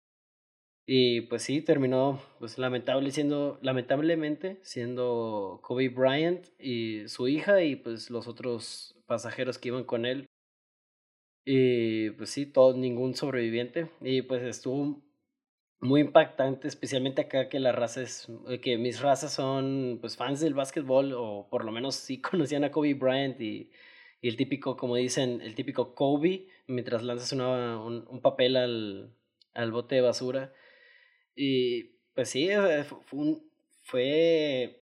[0.93, 7.77] Y pues sí, terminó pues lamentable siendo, lamentablemente siendo Kobe Bryant y su hija y
[7.77, 10.27] pues los otros pasajeros que iban con él.
[11.45, 13.89] Y pues sí, todo, ningún sobreviviente.
[14.01, 15.01] Y pues estuvo
[15.81, 18.27] muy impactante, especialmente acá que la raza es,
[18.61, 22.73] que mis razas son pues fans del básquetbol o por lo menos sí conocían a
[22.73, 23.71] Kobe Bryant y,
[24.21, 29.15] y el típico, como dicen, el típico Kobe mientras lanzas una, un, un papel al,
[29.55, 30.53] al bote de basura.
[31.43, 32.51] Y pues sí,
[32.85, 33.39] fue,
[33.85, 34.83] fue,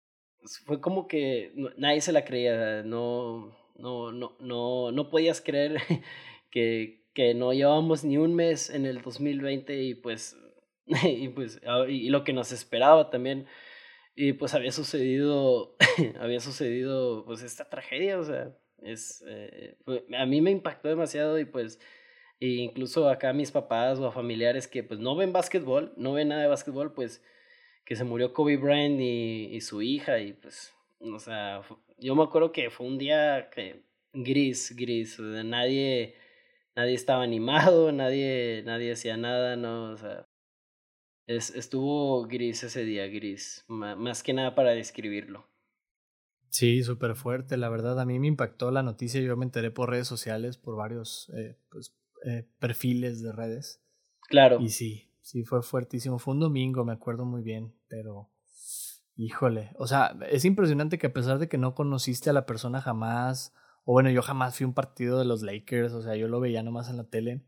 [0.66, 5.76] fue como que nadie se la creía, no, no, no, no, no podías creer
[6.50, 10.36] que, que no llevábamos ni un mes en el 2020 y pues,
[11.04, 13.46] y pues, y lo que nos esperaba también.
[14.16, 15.76] Y pues había sucedido,
[16.18, 19.76] había sucedido pues esta tragedia, o sea, es, eh,
[20.18, 21.78] a mí me impactó demasiado y pues
[22.40, 26.42] e incluso acá mis papás o familiares que pues no ven básquetbol, no ven nada
[26.42, 27.22] de básquetbol, pues
[27.84, 31.62] que se murió Kobe Bryant y, su hija y pues, o sea,
[31.98, 33.82] yo me acuerdo que fue un día que
[34.14, 36.14] gris, gris, nadie,
[36.74, 40.24] nadie estaba animado, nadie, nadie hacía nada, no, o sea,
[41.26, 45.46] es, estuvo gris ese día, gris, más que nada para describirlo.
[46.48, 49.90] Sí, súper fuerte, la verdad, a mí me impactó la noticia, yo me enteré por
[49.90, 51.94] redes sociales, por varios eh, pues,
[52.24, 53.82] eh, perfiles de redes.
[54.28, 54.60] Claro.
[54.60, 58.30] Y sí, sí, fue fuertísimo, fue un domingo, me acuerdo muy bien, pero
[59.16, 62.80] híjole, o sea, es impresionante que a pesar de que no conociste a la persona
[62.80, 63.52] jamás,
[63.84, 66.40] o bueno, yo jamás fui a un partido de los Lakers, o sea, yo lo
[66.40, 67.44] veía nomás en la tele.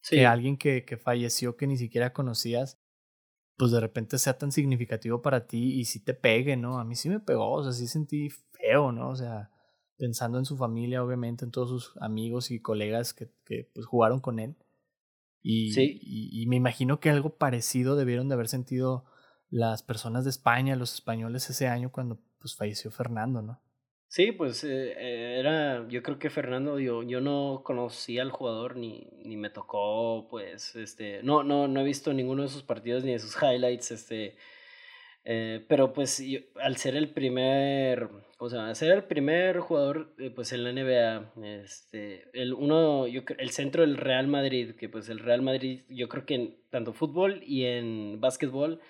[0.00, 0.16] Sí.
[0.16, 2.80] Que alguien que, que falleció que ni siquiera conocías,
[3.56, 6.78] pues de repente sea tan significativo para ti y si te pegue, ¿no?
[6.78, 9.10] A mí sí me pegó, o sea, sí sentí feo, ¿no?
[9.10, 9.50] O sea,
[9.96, 14.20] pensando en su familia, obviamente, en todos sus amigos y colegas que, que pues jugaron
[14.20, 14.56] con él.
[15.42, 16.00] Y, sí.
[16.02, 19.04] y, y, me imagino que algo parecido debieron de haber sentido
[19.48, 23.60] las personas de España, los españoles ese año cuando pues falleció Fernando, ¿no?
[24.08, 28.76] Sí, pues eh, eh, era, yo creo que Fernando, yo, yo no conocía al jugador
[28.76, 33.04] ni, ni me tocó, pues, este, no, no, no he visto ninguno de sus partidos
[33.04, 34.36] ni de sus highlights, este,
[35.28, 36.22] eh, pero pues
[36.60, 38.08] al ser el primer,
[38.38, 41.32] o sea, ser el primer jugador, pues en la NBA,
[41.64, 46.08] este, el uno, yo, el centro del Real Madrid, que pues el Real Madrid, yo
[46.08, 48.80] creo que en tanto fútbol y en básquetbol,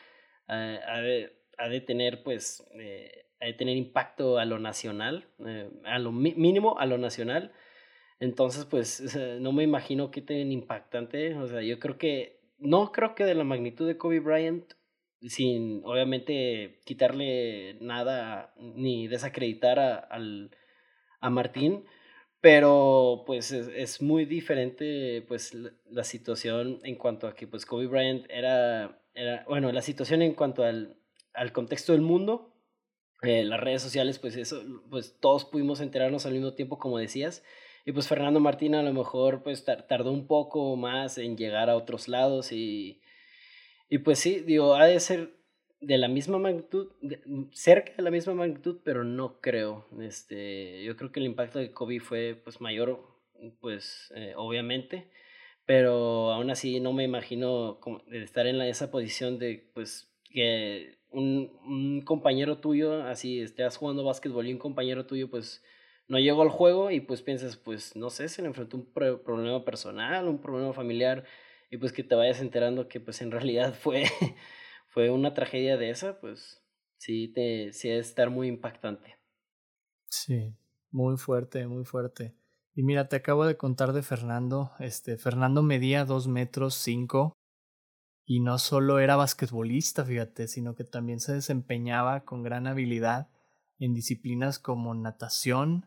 [0.46, 6.12] ha, de, ha de tener, pues, de tener impacto a lo nacional, eh, a lo
[6.12, 7.52] mínimo a lo nacional.
[8.20, 11.34] Entonces, pues no me imagino qué tan impactante.
[11.36, 14.74] O sea, yo creo que, no creo que de la magnitud de Kobe Bryant,
[15.28, 20.50] sin obviamente quitarle nada ni desacreditar a, al,
[21.20, 21.84] a Martín,
[22.40, 27.86] pero pues es, muy diferente pues la, la, situación en cuanto a que pues Kobe
[27.86, 30.96] Bryant era, era bueno, la situación en cuanto al,
[31.34, 32.56] al contexto del mundo
[33.22, 37.42] eh, las redes sociales, pues eso, pues todos pudimos enterarnos al mismo tiempo, como decías.
[37.84, 41.76] Y pues Fernando Martín a lo mejor pues tardó un poco más en llegar a
[41.76, 43.00] otros lados y,
[43.88, 45.36] y pues sí, digo, ha de ser
[45.80, 46.88] de la misma magnitud,
[47.52, 49.86] cerca de la misma magnitud, pero no creo.
[50.00, 53.00] Este, yo creo que el impacto de Kobe fue pues mayor,
[53.60, 55.10] pues eh, obviamente,
[55.66, 57.78] pero aún así no me imagino
[58.12, 64.46] estar en esa posición de pues que un, un, compañero tuyo, así estás jugando básquetbol
[64.46, 65.62] y un compañero tuyo, pues
[66.08, 69.64] no llegó al juego y pues piensas, pues no sé, se le enfrentó un problema
[69.64, 71.24] personal, un problema familiar
[71.70, 74.04] y pues que te vayas enterando que pues en realidad fue,
[74.88, 76.62] fue una tragedia de esa, pues
[76.96, 79.18] sí, te, sí debe estar muy impactante.
[80.08, 80.54] Sí,
[80.90, 82.34] muy fuerte, muy fuerte.
[82.74, 84.72] Y mira, te acabo de contar de Fernando.
[84.78, 87.32] Este, Fernando medía dos metros cinco
[88.24, 93.30] y no solo era basquetbolista, fíjate, sino que también se desempeñaba con gran habilidad
[93.78, 95.86] en disciplinas como natación,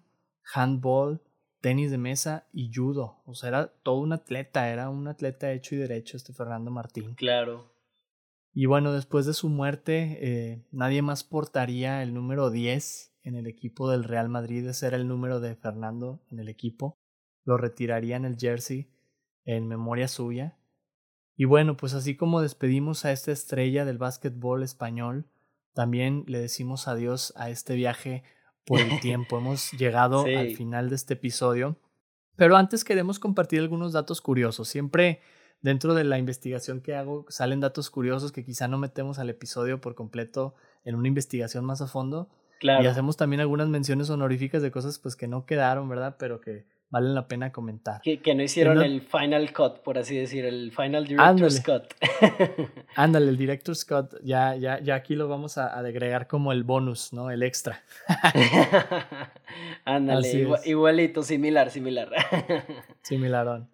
[0.53, 1.21] handball,
[1.61, 3.21] tenis de mesa y judo.
[3.25, 7.15] O sea, era todo un atleta, era un atleta hecho y derecho este Fernando Martín.
[7.15, 7.73] Claro.
[8.53, 13.47] Y bueno, después de su muerte, eh, nadie más portaría el número 10 en el
[13.47, 14.67] equipo del Real Madrid.
[14.67, 16.97] Ese era el número de Fernando en el equipo.
[17.43, 18.89] Lo retiraría en el jersey
[19.45, 20.57] en memoria suya.
[21.35, 25.25] Y bueno, pues así como despedimos a esta estrella del básquetbol español,
[25.73, 28.23] también le decimos adiós a este viaje
[28.69, 29.39] por el tiempo.
[29.39, 31.75] Hemos llegado al final de este episodio.
[32.35, 34.69] Pero antes queremos compartir algunos datos curiosos.
[34.69, 35.21] Siempre
[35.61, 39.81] dentro de la investigación que hago salen datos curiosos que quizá no metemos al episodio
[39.81, 40.53] por completo
[40.85, 42.29] en una investigación más a fondo.
[42.59, 42.83] Claro.
[42.83, 46.17] Y hacemos también algunas menciones honoríficas de cosas pues que no quedaron, ¿verdad?
[46.19, 48.01] Pero que valen la pena comentar.
[48.01, 51.83] Que, que no hicieron el final cut, por así decir, el final director's cut.
[52.95, 56.63] Ándale, el director's cut, ya, ya, ya aquí lo vamos a, a agregar como el
[56.63, 57.29] bonus, ¿no?
[57.31, 57.83] El extra.
[59.85, 62.09] Ándale, igualito, similar, similar.
[63.01, 63.69] Similarón.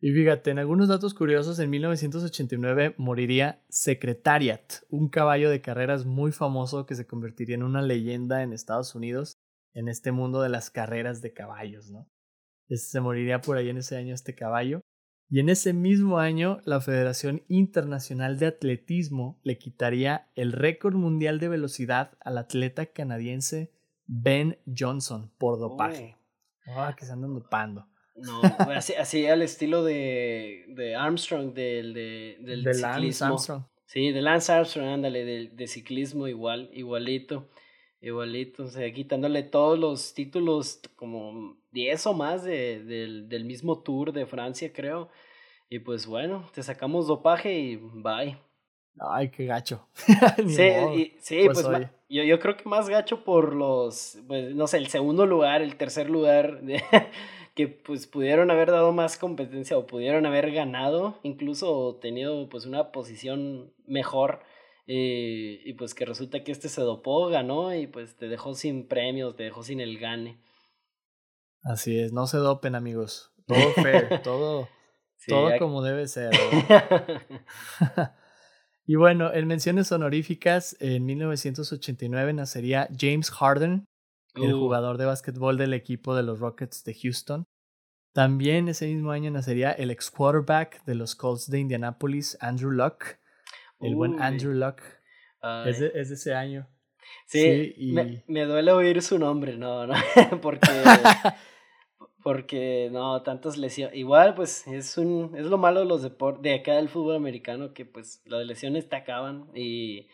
[0.00, 6.30] Y fíjate, en algunos datos curiosos, en 1989 moriría Secretariat, un caballo de carreras muy
[6.30, 9.38] famoso que se convertiría en una leyenda en Estados Unidos
[9.74, 12.08] en este mundo de las carreras de caballos, ¿no?
[12.76, 14.80] Se moriría por ahí en ese año este caballo.
[15.30, 21.38] Y en ese mismo año, la Federación Internacional de Atletismo le quitaría el récord mundial
[21.38, 23.70] de velocidad al atleta canadiense
[24.06, 26.16] Ben Johnson por dopaje.
[26.66, 27.86] Ah, que se andan dopando.
[28.16, 28.40] No,
[28.74, 33.64] así, así al estilo de, de Armstrong, del, de, del de Lance Armstrong.
[33.84, 37.48] Sí, de Lance Armstrong, ándale, de, de ciclismo igual, igualito.
[38.00, 43.82] Igualito, o sea, quitándole todos los títulos, como 10 o más de, del, del mismo
[43.82, 45.08] tour de Francia, creo.
[45.70, 48.38] Y pues bueno, te sacamos dopaje y bye.
[49.00, 49.86] Ay, qué gacho.
[49.94, 54.78] sí, sí, pues, pues yo, yo creo que más gacho por los, pues, no sé,
[54.78, 56.60] el segundo lugar, el tercer lugar,
[57.54, 62.90] que pues pudieron haber dado más competencia o pudieron haber ganado, incluso tenido pues una
[62.92, 64.40] posición mejor.
[64.90, 68.88] Eh, y pues que resulta que este se dopó, ganó y pues te dejó sin
[68.88, 70.38] premios, te dejó sin el gane.
[71.62, 73.32] Así es, no se dopen amigos.
[73.48, 74.68] Todo fair, todo,
[75.26, 76.30] todo como debe ser.
[78.90, 83.84] Y bueno, en menciones honoríficas, en 1989 nacería James Harden,
[84.34, 84.58] el uh.
[84.58, 87.44] jugador de básquetbol del equipo de los Rockets de Houston.
[88.14, 93.18] También ese mismo año nacería el ex quarterback de los Colts de Indianapolis, Andrew Luck.
[93.78, 94.80] El buen Andrew Luck.
[95.66, 96.66] Es de, ese año.
[97.26, 97.92] Sí, y...
[97.92, 99.94] me, me, duele oír su nombre, no, no,
[100.42, 100.66] porque
[102.22, 103.96] porque no, tantas lesiones.
[103.96, 107.72] Igual, pues es un es lo malo de los deportes de acá del fútbol americano
[107.72, 110.08] que pues las lesiones te acaban y,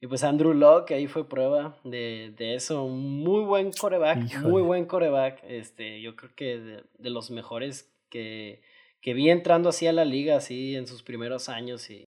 [0.00, 4.86] y pues Andrew Locke ahí fue prueba de, de eso, muy buen coreback, muy buen
[4.86, 8.60] coreback, este, yo creo que de, de, los mejores que,
[9.00, 12.06] que vi entrando así a la liga así en sus primeros años y,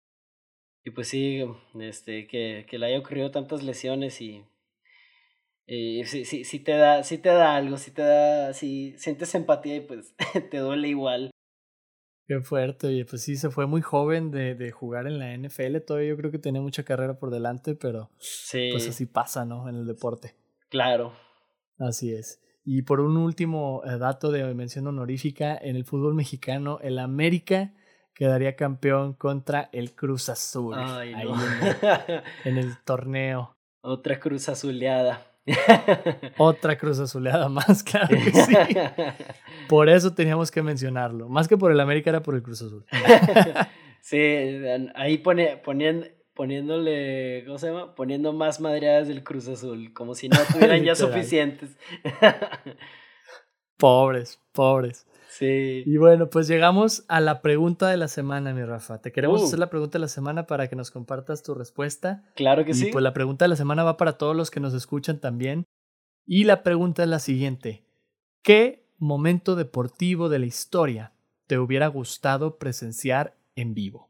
[0.83, 1.43] y pues sí,
[1.79, 4.43] este, que, que le haya ocurrido tantas lesiones y
[5.67, 9.77] sí, sí, sí, te da, sí te da algo, sí te da, si sientes empatía
[9.77, 10.15] y pues
[10.51, 11.31] te duele igual.
[12.27, 15.79] Qué fuerte, y pues sí, se fue muy joven de, de, jugar en la NFL,
[15.85, 18.09] todavía yo creo que tenía mucha carrera por delante, pero
[18.51, 19.67] pues así pasa, ¿no?
[19.67, 20.35] En el deporte.
[20.69, 21.13] Claro.
[21.77, 22.41] Así es.
[22.63, 27.73] Y por un último eh, dato de mención honorífica, en el fútbol mexicano, el América
[28.13, 30.75] quedaría campeón contra el Cruz Azul.
[30.77, 31.27] Ay, ahí
[32.45, 33.55] en el torneo.
[33.81, 35.25] Otra Cruz Azuleada.
[36.37, 38.55] Otra cruz azuleada más, claro que sí.
[39.67, 41.29] Por eso teníamos que mencionarlo.
[41.29, 42.85] Más que por el América era por el Cruz Azul.
[44.01, 44.19] sí,
[44.95, 47.95] ahí pone, poniendo, poniéndole, ¿cómo se llama?
[47.95, 51.75] Poniendo más madreadas del Cruz Azul, como si no tuvieran ya suficientes.
[53.77, 55.07] pobres, pobres.
[55.39, 59.01] Y bueno, pues llegamos a la pregunta de la semana, mi Rafa.
[59.01, 59.45] Te queremos uh.
[59.45, 62.23] hacer la pregunta de la semana para que nos compartas tu respuesta.
[62.35, 62.89] Claro que sí.
[62.91, 65.65] Pues la pregunta de la semana va para todos los que nos escuchan también.
[66.25, 67.85] Y la pregunta es la siguiente.
[68.43, 71.13] ¿Qué momento deportivo de la historia
[71.47, 74.09] te hubiera gustado presenciar en vivo?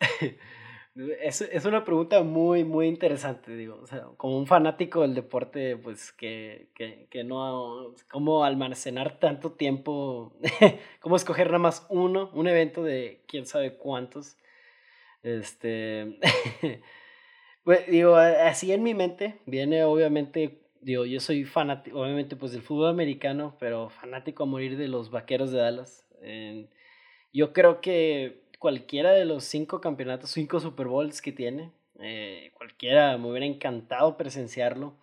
[0.96, 3.78] Es, es, una pregunta muy, muy interesante, digo.
[3.82, 7.94] O sea, como un fanático del deporte, pues que, que, que no.
[8.10, 10.32] ¿Cómo almacenar tanto tiempo?
[11.00, 12.30] ¿Cómo escoger nada más uno?
[12.32, 14.38] Un evento de quién sabe cuántos.
[15.22, 16.18] Este.
[17.64, 20.62] pues, digo, así en mi mente viene, obviamente.
[20.80, 25.10] Digo, yo soy fanático, obviamente, pues del fútbol americano, pero fanático a morir de los
[25.10, 26.06] vaqueros de Dallas.
[27.32, 31.72] yo creo que cualquiera de los cinco campeonatos, cinco Super Bowls que tiene.
[32.00, 34.94] Eh, cualquiera, me hubiera encantado presenciarlo.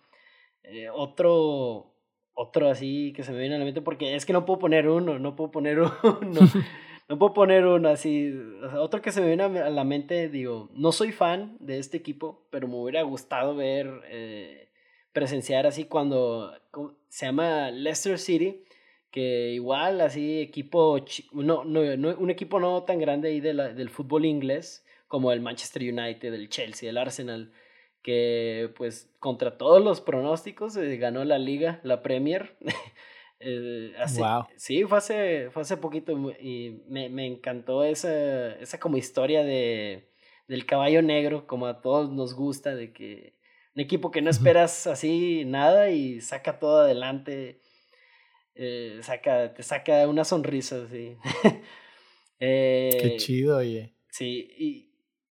[0.62, 1.94] Eh, otro,
[2.34, 4.88] otro así que se me viene a la mente, porque es que no puedo poner
[4.88, 6.40] uno, no puedo poner uno.
[7.08, 8.32] no puedo poner uno así.
[8.78, 12.46] otro que se me viene a la mente, digo, no soy fan de este equipo,
[12.50, 14.70] pero me hubiera gustado ver, eh,
[15.12, 16.52] presenciar así cuando
[17.08, 18.64] se llama Leicester City
[19.14, 20.98] que igual así equipo,
[21.30, 21.80] no, no,
[22.18, 26.48] un equipo no tan grande ahí de del fútbol inglés como el Manchester United, el
[26.48, 27.52] Chelsea, el Arsenal,
[28.02, 32.56] que pues contra todos los pronósticos eh, ganó la liga, la Premier.
[33.38, 33.94] eh,
[34.56, 36.10] Sí, fue hace, fue hace poquito
[36.40, 40.08] y me, me encantó esa, esa como historia de,
[40.48, 43.36] del caballo negro, como a todos nos gusta, de que
[43.76, 47.60] un equipo que no esperas así nada y saca todo adelante
[48.54, 51.16] eh, saca, te saca una sonrisa, sí.
[52.40, 53.94] eh, Qué chido, oye.
[54.10, 54.92] Sí, y,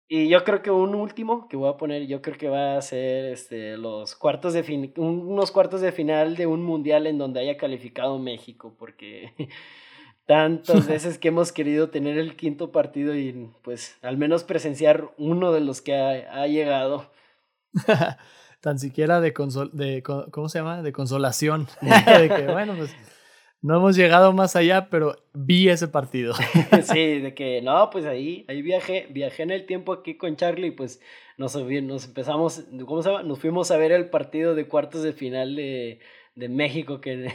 [0.09, 2.83] y, yo creo que un último que voy a poner, yo creo que va a
[2.83, 7.41] ser este, los cuartos de fin, unos cuartos de final de un mundial en donde
[7.41, 9.35] haya calificado México, porque
[10.27, 15.53] tantas veces que hemos querido tener el quinto partido y pues al menos presenciar uno
[15.53, 17.11] de los que ha, ha llegado.
[18.61, 20.83] Tan siquiera de, consol de, ¿cómo se llama?
[20.83, 21.67] De consolación.
[21.81, 22.95] de que, bueno, pues
[23.63, 26.35] no hemos llegado más allá, pero vi ese partido.
[26.83, 30.69] sí, de que no, pues ahí, ahí viajé, viajé en el tiempo aquí con Charlie
[30.69, 31.01] y pues
[31.37, 33.23] nos, nos empezamos, ¿cómo se llama?
[33.23, 36.01] Nos fuimos a ver el partido de cuartos de final de,
[36.35, 37.33] de México, que,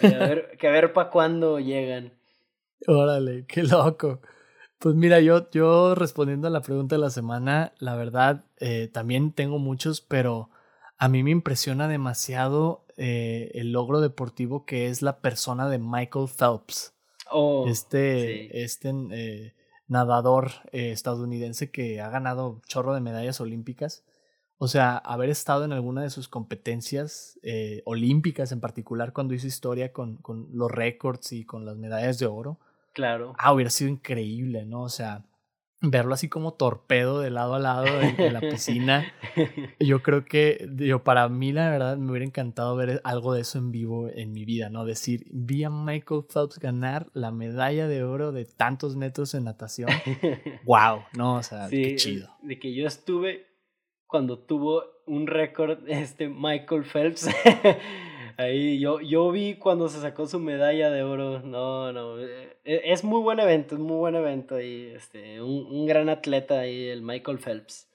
[0.00, 2.12] que, a ver, que a ver para cuándo llegan.
[2.86, 4.20] Órale, qué loco.
[4.78, 9.32] Pues mira, yo, yo respondiendo a la pregunta de la semana, la verdad, eh, también
[9.32, 10.50] tengo muchos, pero
[10.98, 16.28] a mí me impresiona demasiado eh, el logro deportivo que es la persona de Michael
[16.28, 16.94] Phelps.
[17.28, 19.54] Oh, este, este eh,
[19.88, 24.04] nadador estadounidense que ha ganado chorro de medallas olímpicas.
[24.58, 27.38] O sea, haber estado en alguna de sus competencias
[27.84, 32.26] olímpicas, en particular cuando hizo historia con, con los récords y con las medallas de
[32.26, 32.60] oro.
[32.92, 33.34] Claro.
[33.38, 34.82] Ah, hubiera sido increíble, ¿no?
[34.82, 35.24] O sea,
[35.80, 39.12] verlo así como torpedo de lado a lado de, la piscina.
[39.80, 43.58] Yo creo que, yo, para mí, la verdad, me hubiera encantado ver algo de eso
[43.58, 44.84] en vivo en mi vida, ¿no?
[44.84, 49.88] Decir, vi a Michael Phelps ganar la medalla de oro de tantos metros en natación.
[50.64, 51.04] ¡Wow!
[51.16, 52.28] No, o sea, qué chido.
[52.42, 53.46] De que yo estuve
[54.06, 57.28] cuando tuvo un récord este Michael Phelps.
[58.38, 61.40] Ahí yo, yo vi cuando se sacó su medalla de oro.
[61.40, 62.20] No, no.
[62.20, 64.60] Eh, e, es muy buen evento, es muy buen evento.
[64.60, 67.88] Y este, un, un gran atleta ahí, el Michael Phelps.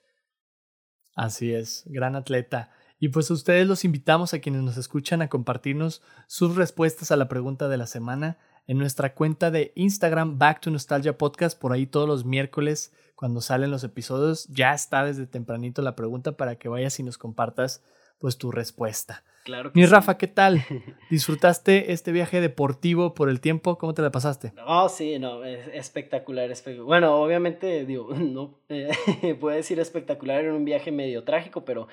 [1.15, 2.71] Así es, gran atleta.
[2.99, 7.15] Y pues a ustedes los invitamos a quienes nos escuchan a compartirnos sus respuestas a
[7.15, 8.37] la pregunta de la semana
[8.67, 11.57] en nuestra cuenta de Instagram Back to Nostalgia Podcast.
[11.57, 16.35] Por ahí todos los miércoles cuando salen los episodios ya está desde tempranito la pregunta
[16.35, 17.81] para que vayas y nos compartas
[18.23, 19.25] pues tu respuesta.
[19.43, 20.61] Claro Mi Rafa, ¿qué tal?
[21.09, 23.77] ¿Disfrutaste este viaje deportivo por el tiempo?
[23.77, 24.53] ¿Cómo te la pasaste?
[24.65, 26.49] Oh, sí, no, es espectacular.
[26.85, 31.89] Bueno, obviamente, digo, no eh, puedo decir espectacular en un viaje medio trágico, pero,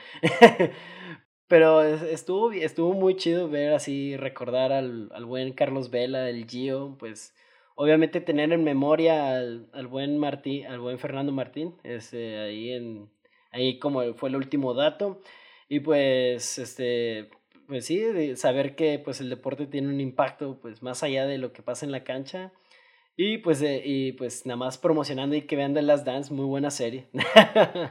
[1.49, 6.95] pero estuvo, estuvo muy chido ver así, recordar al, al buen Carlos Vela, el Gio,
[6.97, 7.35] pues
[7.75, 13.11] obviamente tener en memoria al, al buen Martín, al buen Fernando Martín, este, ahí en,
[13.51, 15.21] ahí como fue el último dato.
[15.71, 17.31] Y pues, este,
[17.69, 21.39] pues sí, de saber que pues el deporte tiene un impacto pues más allá de
[21.39, 22.53] lo que pasa en la cancha.
[23.17, 26.71] Y pues, y pues nada más promocionando y que vean The Last Dance, muy buena
[26.71, 27.09] serie.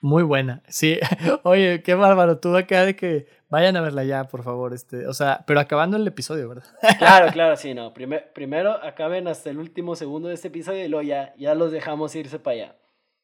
[0.00, 0.96] Muy buena, sí.
[1.42, 5.12] Oye, qué bárbaro, tú acá de que vayan a verla ya, por favor, este, o
[5.12, 6.66] sea, pero acabando el episodio, ¿verdad?
[6.98, 7.92] Claro, claro, sí, no.
[7.92, 12.14] primero acaben hasta el último segundo de este episodio y luego ya, ya los dejamos
[12.14, 12.76] irse para allá.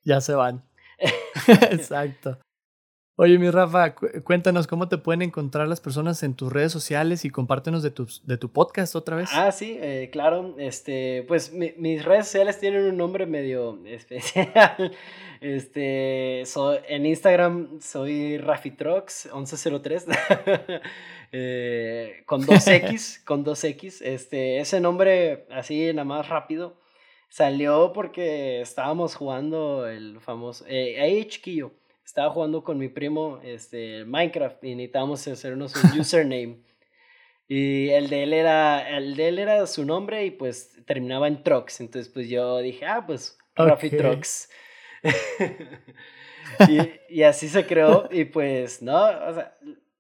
[0.03, 0.65] Ya se van.
[1.71, 2.39] Exacto.
[3.17, 7.31] Oye, mi Rafa, cuéntanos cómo te pueden encontrar las personas en tus redes sociales y
[7.31, 9.31] compártenos de tu, de tu podcast otra vez.
[9.33, 10.57] Ah, sí, eh, claro.
[10.59, 14.97] Este, pues mis redes sociales tienen un nombre medio especial.
[15.41, 16.43] Este,
[16.89, 20.19] en Instagram soy Rafitrox1103
[21.31, 24.03] eh, con 2X, con 2X.
[24.03, 26.81] Este, ese nombre así nada más rápido
[27.29, 31.71] salió porque estábamos jugando el famoso, eh, ahí chiquillo
[32.05, 36.59] estaba jugando con mi primo este, Minecraft y necesitábamos hacernos un username.
[37.49, 41.43] y el de él era, el de él era su nombre y pues terminaba en
[41.43, 41.81] Trox.
[41.81, 44.49] Entonces pues yo dije, ah, pues Rafi Trox.
[46.69, 49.57] y, y, así se creó y pues no, o sea,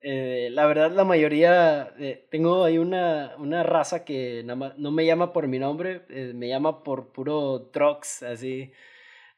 [0.06, 5.32] eh, la verdad la mayoría, eh, tengo ahí una, una raza que no me llama
[5.32, 8.70] por mi nombre, eh, me llama por puro Trox, así.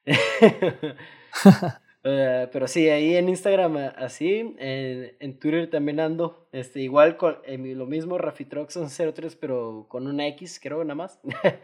[2.09, 7.39] Eh, pero sí, ahí en Instagram así, en, en Twitter también ando, este, igual con
[7.49, 11.21] lo mismo, Rafitroxon03, pero con una X, creo, nada más.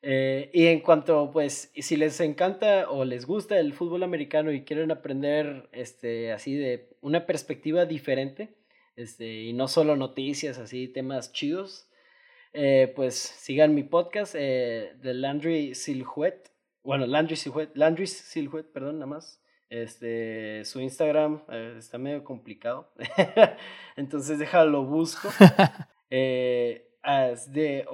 [0.00, 4.62] Eh, y en cuanto, pues, si les encanta o les gusta el fútbol americano y
[4.62, 8.54] quieren aprender, este, así de una perspectiva diferente,
[8.94, 11.90] este, y no solo noticias, así, temas chidos,
[12.52, 16.52] eh, pues sigan mi podcast de Landry Silhouette,
[16.84, 19.42] bueno, Landry Silhouette, Landry Silhouette, perdón, nada más.
[19.70, 22.90] Este, su Instagram eh, está medio complicado.
[23.96, 25.28] Entonces déjalo busco.
[26.10, 27.86] eh, es, de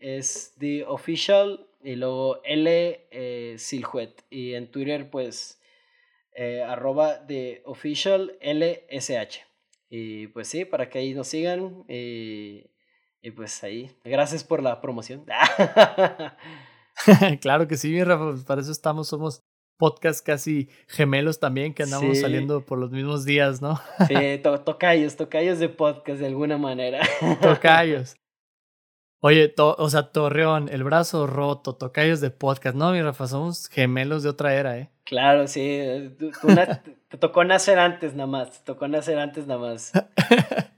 [0.00, 4.24] es de official y luego L eh, Silhouette.
[4.30, 5.60] Y en Twitter, pues,
[6.34, 9.40] eh, arroba de official LSH.
[9.88, 11.84] Y pues sí, para que ahí nos sigan.
[11.88, 12.64] Y,
[13.22, 15.24] y pues ahí, gracias por la promoción.
[17.40, 19.42] claro que sí, Rafa, pues, para eso estamos, somos
[19.80, 23.80] podcast casi gemelos también, que andamos saliendo por los mismos días, ¿no?
[24.06, 27.00] sí, to tocayos, tocayos de podcast de alguna manera.
[27.40, 28.14] tocayos.
[29.22, 32.76] Oye, o sea, Torreón, el brazo roto, tocayos de podcast.
[32.76, 34.90] No, mi Rafa, somos gemelos de otra era, ¿eh?
[35.04, 36.14] Claro, sí.
[37.08, 38.50] te tocó nacer antes nada más.
[38.50, 39.92] Te tocó nacer antes nada más.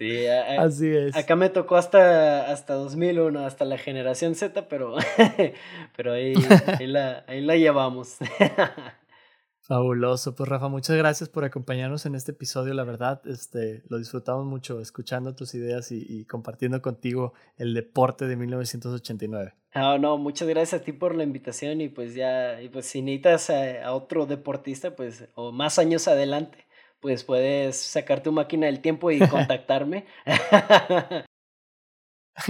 [0.00, 1.14] Sí, así es.
[1.14, 4.96] Acá me tocó hasta, hasta 2001, hasta la generación Z, pero,
[5.96, 6.32] pero ahí,
[6.78, 8.16] ahí, la, ahí la llevamos.
[9.60, 14.46] Fabuloso, pues Rafa, muchas gracias por acompañarnos en este episodio, la verdad, este, lo disfrutamos
[14.46, 19.52] mucho escuchando tus ideas y, compartiendo contigo el deporte de 1989.
[19.74, 23.02] Ah, no, muchas gracias a ti por la invitación y pues ya, y pues si
[23.02, 26.69] necesitas a, a otro deportista, pues, o más años adelante,
[27.00, 30.06] pues puedes sacar tu máquina del tiempo y contactarme.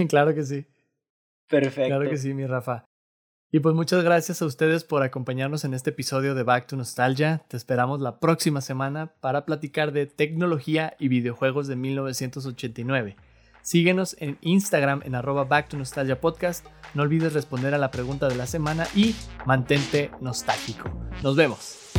[0.09, 0.65] claro que sí.
[1.47, 1.89] Perfecto.
[1.89, 2.85] Claro que sí, mi Rafa.
[3.53, 7.43] Y pues muchas gracias a ustedes por acompañarnos en este episodio de Back to Nostalgia.
[7.49, 13.17] Te esperamos la próxima semana para platicar de tecnología y videojuegos de 1989.
[13.61, 16.65] Síguenos en Instagram en arroba Back to Nostalgia Podcast.
[16.93, 19.15] No olvides responder a la pregunta de la semana y
[19.45, 20.89] mantente nostálgico.
[21.21, 21.90] Nos vemos.